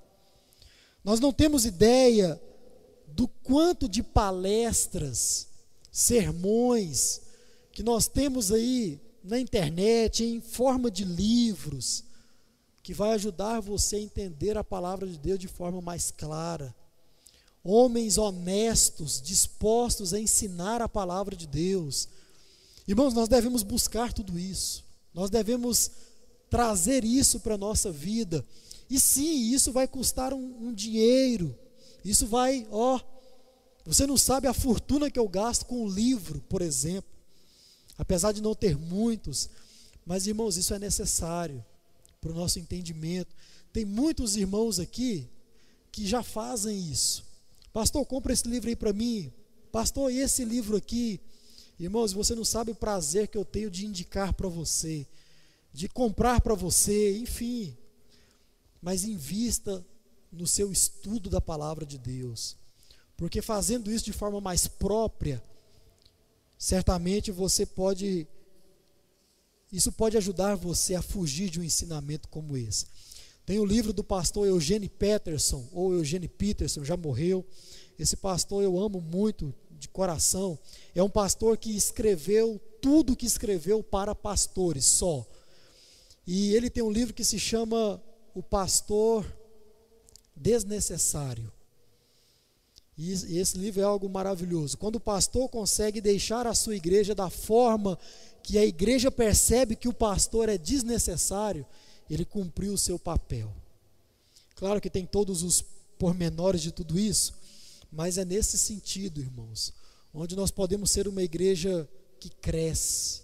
Nós 1.02 1.18
não 1.18 1.32
temos 1.32 1.64
ideia 1.64 2.40
do 3.08 3.26
quanto 3.26 3.88
de 3.88 4.02
palestras, 4.02 5.48
sermões 5.90 7.22
que 7.72 7.82
nós 7.82 8.06
temos 8.06 8.52
aí 8.52 9.00
na 9.24 9.38
internet, 9.38 10.22
em 10.22 10.40
forma 10.40 10.90
de 10.90 11.04
livros, 11.04 12.04
que 12.82 12.92
vai 12.92 13.12
ajudar 13.12 13.60
você 13.60 13.96
a 13.96 14.00
entender 14.00 14.56
a 14.56 14.64
palavra 14.64 15.06
de 15.06 15.18
Deus 15.18 15.38
de 15.38 15.48
forma 15.48 15.80
mais 15.80 16.10
clara. 16.10 16.74
Homens 17.64 18.18
honestos, 18.18 19.20
dispostos 19.20 20.12
a 20.14 20.20
ensinar 20.20 20.80
a 20.80 20.88
palavra 20.88 21.34
de 21.34 21.46
Deus. 21.46 22.08
Irmãos, 22.86 23.12
nós 23.14 23.28
devemos 23.28 23.62
buscar 23.62 24.12
tudo 24.12 24.38
isso. 24.38 24.84
Nós 25.12 25.30
devemos 25.30 25.90
trazer 26.50 27.04
isso 27.04 27.40
para 27.40 27.54
a 27.54 27.58
nossa 27.58 27.90
vida. 27.90 28.44
E 28.88 28.98
sim, 28.98 29.52
isso 29.52 29.72
vai 29.72 29.86
custar 29.86 30.32
um, 30.32 30.68
um 30.68 30.72
dinheiro. 30.72 31.56
Isso 32.04 32.26
vai, 32.26 32.66
ó, 32.70 33.00
você 33.84 34.06
não 34.06 34.16
sabe 34.16 34.46
a 34.46 34.54
fortuna 34.54 35.10
que 35.10 35.18
eu 35.18 35.28
gasto 35.28 35.66
com 35.66 35.84
um 35.84 35.88
livro, 35.88 36.40
por 36.48 36.62
exemplo. 36.62 37.10
Apesar 37.96 38.32
de 38.32 38.40
não 38.40 38.54
ter 38.54 38.76
muitos, 38.76 39.50
mas 40.06 40.26
irmãos, 40.26 40.56
isso 40.56 40.72
é 40.72 40.78
necessário 40.78 41.64
para 42.20 42.30
o 42.30 42.34
nosso 42.34 42.58
entendimento. 42.58 43.34
Tem 43.72 43.84
muitos 43.84 44.36
irmãos 44.36 44.78
aqui 44.78 45.28
que 45.90 46.06
já 46.06 46.22
fazem 46.22 46.78
isso. 46.78 47.24
Pastor, 47.72 48.04
compra 48.06 48.32
esse 48.32 48.48
livro 48.48 48.68
aí 48.68 48.76
para 48.76 48.92
mim. 48.92 49.32
Pastor, 49.70 50.10
e 50.10 50.18
esse 50.18 50.44
livro 50.44 50.76
aqui? 50.76 51.20
Irmãos, 51.78 52.12
você 52.12 52.34
não 52.34 52.44
sabe 52.44 52.70
o 52.70 52.74
prazer 52.74 53.28
que 53.28 53.36
eu 53.36 53.44
tenho 53.44 53.70
de 53.70 53.84
indicar 53.84 54.32
para 54.32 54.48
você 54.48 55.06
de 55.72 55.88
comprar 55.88 56.40
para 56.40 56.54
você, 56.54 57.18
enfim. 57.18 57.76
Mas 58.80 59.04
invista 59.04 59.84
no 60.30 60.46
seu 60.46 60.70
estudo 60.70 61.30
da 61.30 61.40
palavra 61.40 61.84
de 61.84 61.98
Deus. 61.98 62.56
Porque 63.16 63.42
fazendo 63.42 63.90
isso 63.90 64.04
de 64.04 64.12
forma 64.12 64.40
mais 64.40 64.66
própria, 64.66 65.42
certamente 66.56 67.30
você 67.30 67.66
pode 67.66 68.26
isso 69.70 69.92
pode 69.92 70.16
ajudar 70.16 70.54
você 70.54 70.94
a 70.94 71.02
fugir 71.02 71.50
de 71.50 71.60
um 71.60 71.64
ensinamento 71.64 72.26
como 72.28 72.56
esse. 72.56 72.86
Tem 73.44 73.58
o 73.58 73.64
livro 73.64 73.92
do 73.92 74.02
pastor 74.02 74.46
Eugênio 74.46 74.88
Peterson, 74.88 75.68
ou 75.72 75.92
Eugênio 75.92 76.28
Peterson, 76.28 76.84
já 76.84 76.96
morreu. 76.96 77.44
Esse 77.98 78.16
pastor 78.16 78.62
eu 78.62 78.78
amo 78.78 79.00
muito 79.00 79.54
de 79.70 79.88
coração. 79.88 80.58
É 80.94 81.02
um 81.02 81.10
pastor 81.10 81.56
que 81.58 81.74
escreveu 81.76 82.60
tudo 82.80 83.16
que 83.16 83.26
escreveu 83.26 83.82
para 83.82 84.14
pastores 84.14 84.84
só. 84.84 85.26
E 86.30 86.54
ele 86.54 86.68
tem 86.68 86.82
um 86.82 86.90
livro 86.90 87.14
que 87.14 87.24
se 87.24 87.38
chama 87.38 88.02
O 88.34 88.42
Pastor 88.42 89.24
Desnecessário. 90.36 91.50
E 92.98 93.12
esse 93.38 93.56
livro 93.56 93.80
é 93.80 93.84
algo 93.84 94.10
maravilhoso. 94.10 94.76
Quando 94.76 94.96
o 94.96 95.00
pastor 95.00 95.48
consegue 95.48 96.02
deixar 96.02 96.46
a 96.46 96.54
sua 96.54 96.76
igreja 96.76 97.14
da 97.14 97.30
forma 97.30 97.98
que 98.42 98.58
a 98.58 98.66
igreja 98.66 99.10
percebe 99.10 99.74
que 99.74 99.88
o 99.88 99.92
pastor 99.94 100.50
é 100.50 100.58
desnecessário, 100.58 101.64
ele 102.10 102.26
cumpriu 102.26 102.74
o 102.74 102.78
seu 102.78 102.98
papel. 102.98 103.50
Claro 104.54 104.82
que 104.82 104.90
tem 104.90 105.06
todos 105.06 105.42
os 105.42 105.64
pormenores 105.98 106.60
de 106.60 106.72
tudo 106.72 106.98
isso, 106.98 107.32
mas 107.90 108.18
é 108.18 108.24
nesse 108.26 108.58
sentido, 108.58 109.18
irmãos, 109.18 109.72
onde 110.12 110.36
nós 110.36 110.50
podemos 110.50 110.90
ser 110.90 111.08
uma 111.08 111.22
igreja 111.22 111.88
que 112.20 112.28
cresce, 112.28 113.22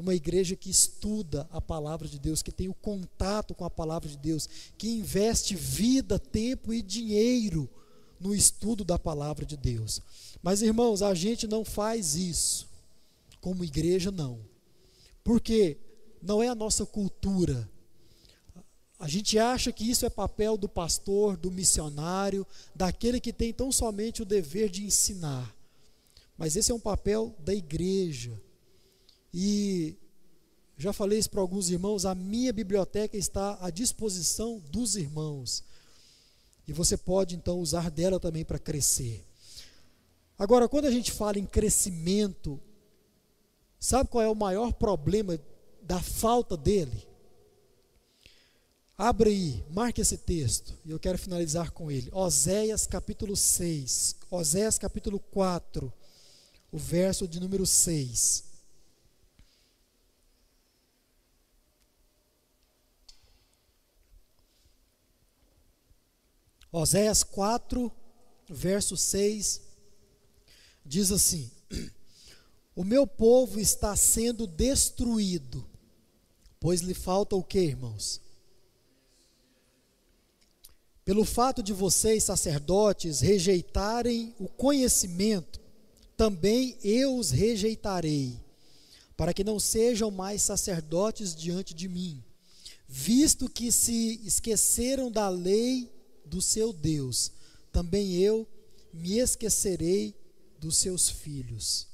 uma 0.00 0.14
igreja 0.14 0.54
que 0.54 0.70
estuda 0.70 1.48
a 1.50 1.60
palavra 1.60 2.08
de 2.08 2.18
Deus, 2.18 2.42
que 2.42 2.52
tem 2.52 2.68
o 2.68 2.74
contato 2.74 3.54
com 3.54 3.64
a 3.64 3.70
palavra 3.70 4.08
de 4.08 4.16
Deus, 4.16 4.48
que 4.76 4.88
investe 4.88 5.54
vida, 5.54 6.18
tempo 6.18 6.72
e 6.72 6.82
dinheiro 6.82 7.68
no 8.20 8.34
estudo 8.34 8.84
da 8.84 8.98
palavra 8.98 9.44
de 9.44 9.56
Deus. 9.56 10.00
Mas 10.42 10.62
irmãos, 10.62 11.02
a 11.02 11.14
gente 11.14 11.46
não 11.46 11.64
faz 11.64 12.14
isso 12.14 12.68
como 13.40 13.64
igreja 13.64 14.10
não. 14.10 14.40
Porque 15.22 15.76
não 16.20 16.42
é 16.42 16.48
a 16.48 16.54
nossa 16.54 16.84
cultura. 16.84 17.68
A 18.98 19.08
gente 19.08 19.38
acha 19.38 19.70
que 19.72 19.88
isso 19.88 20.04
é 20.04 20.10
papel 20.10 20.56
do 20.56 20.68
pastor, 20.68 21.36
do 21.36 21.50
missionário, 21.50 22.46
daquele 22.74 23.20
que 23.20 23.32
tem 23.32 23.52
tão 23.52 23.70
somente 23.70 24.22
o 24.22 24.26
dever 24.26 24.68
de 24.68 24.84
ensinar. 24.84 25.54
Mas 26.36 26.56
esse 26.56 26.72
é 26.72 26.74
um 26.74 26.80
papel 26.80 27.34
da 27.38 27.54
igreja 27.54 28.40
e 29.32 29.96
já 30.76 30.92
falei 30.92 31.18
isso 31.18 31.30
para 31.30 31.40
alguns 31.40 31.70
irmãos, 31.70 32.04
a 32.04 32.14
minha 32.14 32.52
biblioteca 32.52 33.16
está 33.16 33.58
à 33.60 33.68
disposição 33.68 34.60
dos 34.70 34.94
irmãos. 34.94 35.64
E 36.66 36.72
você 36.72 36.96
pode 36.96 37.34
então 37.34 37.58
usar 37.58 37.90
dela 37.90 38.20
também 38.20 38.44
para 38.44 38.58
crescer. 38.58 39.24
Agora, 40.38 40.68
quando 40.68 40.84
a 40.84 40.90
gente 40.90 41.10
fala 41.10 41.38
em 41.38 41.46
crescimento, 41.46 42.60
sabe 43.80 44.08
qual 44.08 44.22
é 44.22 44.28
o 44.28 44.36
maior 44.36 44.72
problema 44.72 45.38
da 45.82 46.00
falta 46.00 46.56
dele? 46.56 47.08
Abre 48.96 49.30
aí, 49.30 49.64
marque 49.70 50.00
esse 50.00 50.16
texto, 50.18 50.76
e 50.84 50.90
eu 50.90 50.98
quero 50.98 51.18
finalizar 51.18 51.72
com 51.72 51.90
ele. 51.90 52.08
Oséias 52.12 52.86
capítulo 52.86 53.36
6, 53.36 54.16
Oséias 54.30 54.78
capítulo 54.78 55.18
4, 55.18 55.92
o 56.70 56.78
verso 56.78 57.26
de 57.26 57.40
número 57.40 57.66
6. 57.66 58.47
Oséias 66.70 67.22
4, 67.22 67.90
verso 68.48 68.96
6, 68.96 69.62
diz 70.84 71.10
assim: 71.10 71.50
O 72.76 72.84
meu 72.84 73.06
povo 73.06 73.58
está 73.58 73.96
sendo 73.96 74.46
destruído, 74.46 75.66
pois 76.60 76.82
lhe 76.82 76.92
falta 76.92 77.34
o 77.34 77.42
que, 77.42 77.58
irmãos? 77.58 78.20
Pelo 81.06 81.24
fato 81.24 81.62
de 81.62 81.72
vocês, 81.72 82.24
sacerdotes, 82.24 83.20
rejeitarem 83.20 84.34
o 84.38 84.46
conhecimento, 84.46 85.58
também 86.18 86.76
eu 86.84 87.16
os 87.16 87.30
rejeitarei, 87.30 88.38
para 89.16 89.32
que 89.32 89.42
não 89.42 89.58
sejam 89.58 90.10
mais 90.10 90.42
sacerdotes 90.42 91.34
diante 91.34 91.72
de 91.72 91.88
mim, 91.88 92.22
visto 92.86 93.48
que 93.48 93.72
se 93.72 94.20
esqueceram 94.22 95.10
da 95.10 95.30
lei 95.30 95.97
do 96.28 96.40
seu 96.40 96.72
Deus, 96.72 97.32
também 97.72 98.14
eu 98.14 98.46
me 98.92 99.18
esquecerei 99.18 100.14
dos 100.58 100.76
seus 100.76 101.08
filhos. 101.08 101.86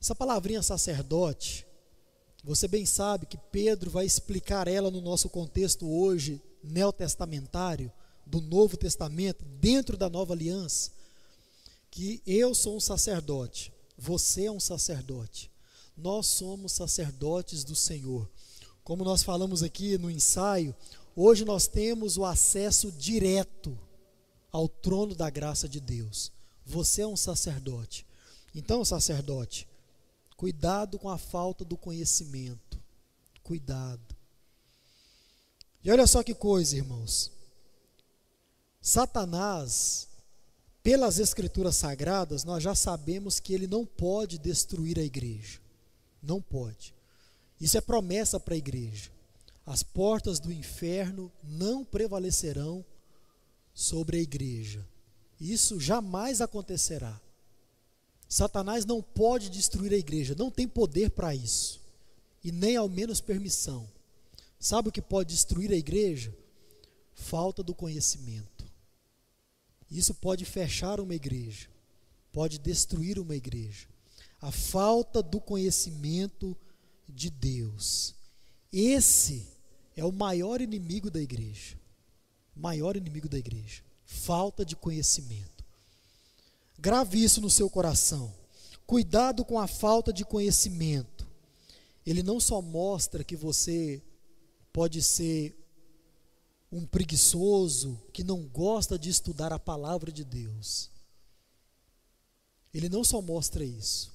Essa 0.00 0.14
palavrinha 0.14 0.62
sacerdote, 0.62 1.66
você 2.44 2.68
bem 2.68 2.86
sabe 2.86 3.26
que 3.26 3.36
Pedro 3.36 3.90
vai 3.90 4.06
explicar 4.06 4.68
ela 4.68 4.90
no 4.90 5.00
nosso 5.00 5.28
contexto 5.28 5.88
hoje 5.88 6.40
neotestamentário, 6.62 7.90
do 8.26 8.40
Novo 8.40 8.76
Testamento, 8.76 9.44
dentro 9.44 9.96
da 9.96 10.10
nova 10.10 10.34
aliança, 10.34 10.90
que 11.90 12.20
eu 12.26 12.54
sou 12.54 12.76
um 12.76 12.80
sacerdote, 12.80 13.72
você 13.96 14.46
é 14.46 14.50
um 14.50 14.58
sacerdote, 14.58 15.50
nós 15.96 16.26
somos 16.26 16.72
sacerdotes 16.72 17.62
do 17.62 17.76
Senhor. 17.76 18.28
Como 18.82 19.04
nós 19.04 19.22
falamos 19.22 19.62
aqui 19.62 19.96
no 19.96 20.10
ensaio, 20.10 20.74
hoje 21.16 21.44
nós 21.44 21.66
temos 21.66 22.16
o 22.16 22.24
acesso 22.24 22.92
direto 22.92 23.76
ao 24.52 24.68
trono 24.68 25.14
da 25.14 25.28
graça 25.30 25.68
de 25.68 25.80
Deus. 25.80 26.30
Você 26.64 27.02
é 27.02 27.06
um 27.06 27.16
sacerdote. 27.16 28.06
Então, 28.54 28.84
sacerdote, 28.84 29.66
cuidado 30.36 30.98
com 30.98 31.08
a 31.08 31.18
falta 31.18 31.64
do 31.64 31.76
conhecimento. 31.76 32.80
Cuidado. 33.42 34.16
E 35.82 35.90
olha 35.90 36.06
só 36.06 36.22
que 36.22 36.34
coisa, 36.34 36.76
irmãos. 36.76 37.30
Satanás, 38.80 40.08
pelas 40.82 41.18
escrituras 41.18 41.76
sagradas, 41.76 42.44
nós 42.44 42.62
já 42.62 42.74
sabemos 42.74 43.40
que 43.40 43.52
ele 43.52 43.66
não 43.66 43.84
pode 43.84 44.38
destruir 44.38 44.98
a 44.98 45.02
igreja. 45.02 45.60
Não 46.22 46.40
pode. 46.40 46.94
Isso 47.60 47.76
é 47.76 47.80
promessa 47.80 48.38
para 48.38 48.54
a 48.54 48.56
igreja. 48.58 49.10
As 49.66 49.82
portas 49.82 50.38
do 50.38 50.52
inferno 50.52 51.32
não 51.42 51.84
prevalecerão 51.84 52.84
sobre 53.74 54.18
a 54.18 54.20
igreja. 54.20 54.86
Isso 55.40 55.80
jamais 55.80 56.40
acontecerá. 56.40 57.20
Satanás 58.28 58.84
não 58.84 59.02
pode 59.02 59.50
destruir 59.50 59.92
a 59.92 59.96
igreja, 59.96 60.36
não 60.38 60.50
tem 60.52 60.68
poder 60.68 61.10
para 61.10 61.34
isso, 61.34 61.80
e 62.42 62.52
nem 62.52 62.76
ao 62.76 62.88
menos 62.88 63.20
permissão. 63.20 63.88
Sabe 64.58 64.88
o 64.88 64.92
que 64.92 65.02
pode 65.02 65.34
destruir 65.34 65.70
a 65.72 65.76
igreja? 65.76 66.34
Falta 67.12 67.62
do 67.62 67.74
conhecimento. 67.74 68.64
Isso 69.90 70.14
pode 70.14 70.44
fechar 70.44 71.00
uma 71.00 71.14
igreja, 71.14 71.68
pode 72.32 72.58
destruir 72.58 73.18
uma 73.18 73.34
igreja. 73.34 73.88
A 74.40 74.52
falta 74.52 75.22
do 75.22 75.40
conhecimento 75.40 76.56
de 77.08 77.30
Deus. 77.30 78.14
Esse 78.72 79.55
é 79.96 80.04
o 80.04 80.12
maior 80.12 80.60
inimigo 80.60 81.10
da 81.10 81.20
igreja. 81.20 81.76
Maior 82.54 82.96
inimigo 82.96 83.28
da 83.28 83.38
igreja. 83.38 83.82
Falta 84.04 84.64
de 84.64 84.76
conhecimento. 84.76 85.64
Grave 86.78 87.22
isso 87.22 87.40
no 87.40 87.50
seu 87.50 87.70
coração. 87.70 88.32
Cuidado 88.86 89.44
com 89.44 89.58
a 89.58 89.66
falta 89.66 90.12
de 90.12 90.24
conhecimento. 90.24 91.26
Ele 92.04 92.22
não 92.22 92.38
só 92.38 92.62
mostra 92.62 93.24
que 93.24 93.34
você 93.34 94.00
pode 94.72 95.02
ser 95.02 95.56
um 96.70 96.86
preguiçoso 96.86 97.98
que 98.12 98.22
não 98.22 98.42
gosta 98.46 98.98
de 98.98 99.08
estudar 99.08 99.52
a 99.52 99.58
palavra 99.58 100.12
de 100.12 100.22
Deus. 100.22 100.90
Ele 102.72 102.88
não 102.88 103.02
só 103.02 103.22
mostra 103.22 103.64
isso, 103.64 104.12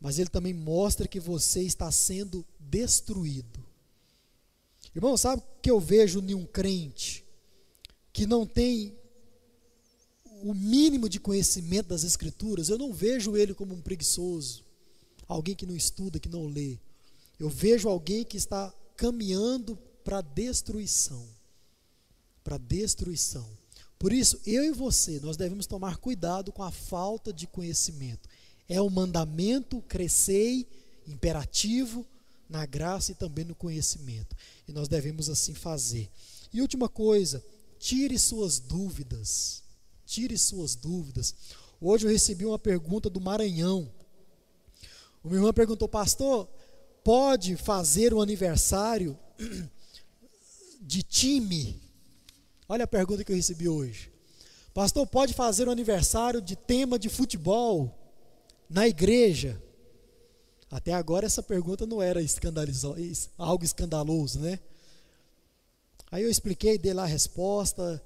mas 0.00 0.18
ele 0.18 0.30
também 0.30 0.54
mostra 0.54 1.08
que 1.08 1.18
você 1.18 1.62
está 1.62 1.90
sendo 1.90 2.46
destruído. 2.58 3.73
Irmão, 4.94 5.16
sabe 5.16 5.42
o 5.42 5.60
que 5.60 5.70
eu 5.70 5.80
vejo 5.80 6.20
em 6.20 6.34
um 6.34 6.46
crente 6.46 7.24
que 8.12 8.26
não 8.26 8.46
tem 8.46 8.96
o 10.42 10.54
mínimo 10.54 11.08
de 11.08 11.18
conhecimento 11.18 11.88
das 11.88 12.04
Escrituras? 12.04 12.68
Eu 12.68 12.78
não 12.78 12.92
vejo 12.92 13.36
ele 13.36 13.54
como 13.54 13.74
um 13.74 13.80
preguiçoso, 13.80 14.64
alguém 15.26 15.54
que 15.54 15.66
não 15.66 15.74
estuda, 15.74 16.20
que 16.20 16.28
não 16.28 16.46
lê. 16.46 16.78
Eu 17.40 17.48
vejo 17.48 17.88
alguém 17.88 18.24
que 18.24 18.36
está 18.36 18.72
caminhando 18.96 19.76
para 20.04 20.20
destruição. 20.20 21.26
Para 22.44 22.58
destruição. 22.58 23.48
Por 23.98 24.12
isso, 24.12 24.38
eu 24.46 24.64
e 24.64 24.70
você, 24.70 25.18
nós 25.20 25.36
devemos 25.36 25.66
tomar 25.66 25.96
cuidado 25.96 26.52
com 26.52 26.62
a 26.62 26.70
falta 26.70 27.32
de 27.32 27.46
conhecimento. 27.46 28.28
É 28.68 28.80
um 28.80 28.90
mandamento, 28.90 29.82
crescei, 29.88 30.68
imperativo, 31.06 32.06
na 32.48 32.66
graça 32.66 33.12
e 33.12 33.14
também 33.14 33.44
no 33.44 33.54
conhecimento. 33.54 34.36
E 34.68 34.72
nós 34.72 34.88
devemos 34.88 35.28
assim 35.28 35.54
fazer. 35.54 36.10
E 36.52 36.60
última 36.60 36.88
coisa, 36.88 37.44
tire 37.78 38.18
suas 38.18 38.58
dúvidas. 38.58 39.62
Tire 40.06 40.36
suas 40.36 40.74
dúvidas. 40.74 41.34
Hoje 41.80 42.06
eu 42.06 42.10
recebi 42.10 42.44
uma 42.44 42.58
pergunta 42.58 43.10
do 43.10 43.20
Maranhão. 43.20 43.90
O 45.22 45.28
meu 45.28 45.38
irmão 45.38 45.52
perguntou, 45.52 45.88
pastor, 45.88 46.48
pode 47.02 47.56
fazer 47.56 48.12
um 48.12 48.20
aniversário 48.20 49.18
de 50.80 51.02
time? 51.02 51.82
Olha 52.68 52.84
a 52.84 52.88
pergunta 52.88 53.24
que 53.24 53.32
eu 53.32 53.36
recebi 53.36 53.68
hoje. 53.68 54.12
Pastor, 54.72 55.06
pode 55.06 55.32
fazer 55.32 55.68
um 55.68 55.72
aniversário 55.72 56.40
de 56.40 56.56
tema 56.56 56.98
de 56.98 57.08
futebol? 57.08 58.04
na 58.68 58.88
igreja. 58.88 59.60
Até 60.74 60.92
agora 60.92 61.24
essa 61.24 61.40
pergunta 61.40 61.86
não 61.86 62.02
era 62.02 62.18
algo 63.38 63.64
escandaloso, 63.64 64.40
né? 64.40 64.58
Aí 66.10 66.24
eu 66.24 66.28
expliquei, 66.28 66.76
dei 66.76 66.92
lá 66.92 67.04
a 67.04 67.06
resposta 67.06 68.04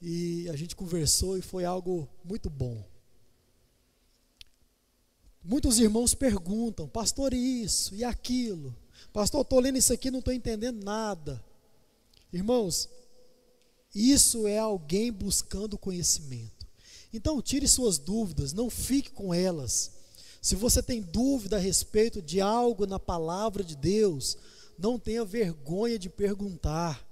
e 0.00 0.48
a 0.48 0.56
gente 0.56 0.74
conversou 0.74 1.38
e 1.38 1.42
foi 1.42 1.64
algo 1.64 2.08
muito 2.24 2.50
bom. 2.50 2.84
Muitos 5.44 5.78
irmãos 5.78 6.12
perguntam, 6.12 6.88
pastor, 6.88 7.32
isso 7.32 7.94
e 7.94 8.02
aquilo. 8.02 8.76
Pastor, 9.12 9.42
estou 9.42 9.60
lendo 9.60 9.78
isso 9.78 9.92
aqui 9.92 10.10
não 10.10 10.18
estou 10.18 10.34
entendendo 10.34 10.82
nada. 10.82 11.40
Irmãos, 12.32 12.88
isso 13.94 14.48
é 14.48 14.58
alguém 14.58 15.12
buscando 15.12 15.78
conhecimento. 15.78 16.66
Então, 17.14 17.40
tire 17.40 17.68
suas 17.68 17.96
dúvidas, 17.96 18.52
não 18.52 18.68
fique 18.68 19.12
com 19.12 19.32
elas. 19.32 20.01
Se 20.42 20.56
você 20.56 20.82
tem 20.82 21.00
dúvida 21.00 21.56
a 21.56 21.60
respeito 21.60 22.20
de 22.20 22.40
algo 22.40 22.84
na 22.84 22.98
palavra 22.98 23.62
de 23.62 23.76
Deus, 23.76 24.36
não 24.76 24.98
tenha 24.98 25.24
vergonha 25.24 25.96
de 25.96 26.08
perguntar. 26.10 27.06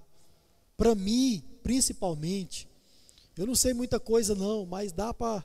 Para 0.76 0.96
mim, 0.96 1.40
principalmente, 1.62 2.68
eu 3.38 3.46
não 3.46 3.54
sei 3.54 3.72
muita 3.72 4.00
coisa 4.00 4.34
não, 4.34 4.66
mas 4.66 4.90
dá 4.90 5.14
para 5.14 5.44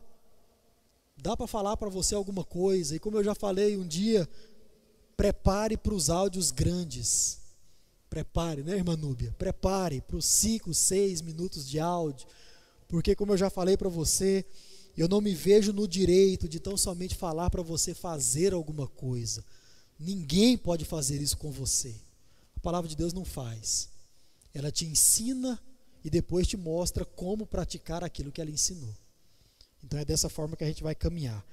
dá 1.15 1.37
para 1.37 1.45
falar 1.45 1.77
para 1.77 1.87
você 1.87 2.15
alguma 2.15 2.43
coisa. 2.43 2.95
E 2.95 2.99
como 2.99 3.17
eu 3.17 3.23
já 3.23 3.35
falei 3.35 3.77
um 3.77 3.87
dia, 3.87 4.27
prepare 5.15 5.77
para 5.77 5.93
os 5.93 6.09
áudios 6.09 6.49
grandes. 6.49 7.39
Prepare, 8.09 8.63
né, 8.63 8.77
irmã 8.77 8.97
Núbia? 8.97 9.33
Prepare 9.37 10.01
para 10.01 10.17
os 10.17 10.25
5, 10.25 10.73
6 10.73 11.21
minutos 11.21 11.67
de 11.67 11.79
áudio 11.79 12.27
porque, 12.87 13.15
como 13.15 13.33
eu 13.33 13.37
já 13.37 13.49
falei 13.49 13.75
para 13.75 13.89
você, 13.89 14.45
eu 14.97 15.07
não 15.07 15.19
me 15.21 15.33
vejo 15.33 15.73
no 15.73 15.87
direito 15.87 16.47
de 16.47 16.59
tão 16.59 16.77
somente 16.77 17.15
falar 17.15 17.49
para 17.49 17.61
você 17.61 17.93
fazer 17.93 18.53
alguma 18.53 18.87
coisa. 18.87 19.43
Ninguém 19.99 20.57
pode 20.57 20.85
fazer 20.85 21.21
isso 21.21 21.37
com 21.37 21.51
você. 21.51 21.95
A 22.55 22.59
palavra 22.59 22.89
de 22.89 22.95
Deus 22.95 23.13
não 23.13 23.25
faz. 23.25 23.89
Ela 24.53 24.71
te 24.71 24.85
ensina 24.85 25.61
e 26.03 26.09
depois 26.09 26.47
te 26.47 26.55
mostra 26.55 27.03
como 27.03 27.45
praticar 27.45 28.03
aquilo 28.03 28.31
que 28.31 28.39
ela 28.39 28.51
ensinou. 28.51 28.95
Então 29.83 29.99
é 29.99 30.05
dessa 30.05 30.29
forma 30.29 30.55
que 30.55 30.63
a 30.63 30.67
gente 30.67 30.83
vai 30.83 30.95
caminhar. 30.95 31.45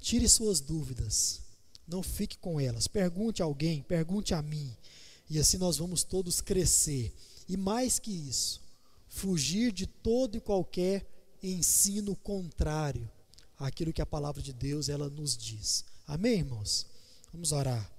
Tire 0.00 0.28
suas 0.28 0.60
dúvidas. 0.60 1.40
Não 1.86 2.02
fique 2.02 2.38
com 2.38 2.60
elas. 2.60 2.88
Pergunte 2.88 3.42
a 3.42 3.44
alguém, 3.44 3.82
pergunte 3.82 4.34
a 4.34 4.42
mim. 4.42 4.74
E 5.28 5.38
assim 5.38 5.58
nós 5.58 5.76
vamos 5.76 6.02
todos 6.02 6.40
crescer. 6.40 7.14
E 7.48 7.56
mais 7.56 7.98
que 7.98 8.10
isso, 8.10 8.60
fugir 9.08 9.72
de 9.72 9.86
todo 9.86 10.36
e 10.36 10.40
qualquer 10.40 11.06
ensino 11.42 12.14
contrário 12.16 13.10
àquilo 13.58 13.92
que 13.92 14.02
a 14.02 14.06
palavra 14.06 14.42
de 14.42 14.52
Deus 14.52 14.88
ela 14.88 15.08
nos 15.08 15.36
diz. 15.36 15.84
Amém, 16.06 16.38
irmãos? 16.38 16.86
Vamos 17.32 17.52
orar. 17.52 17.90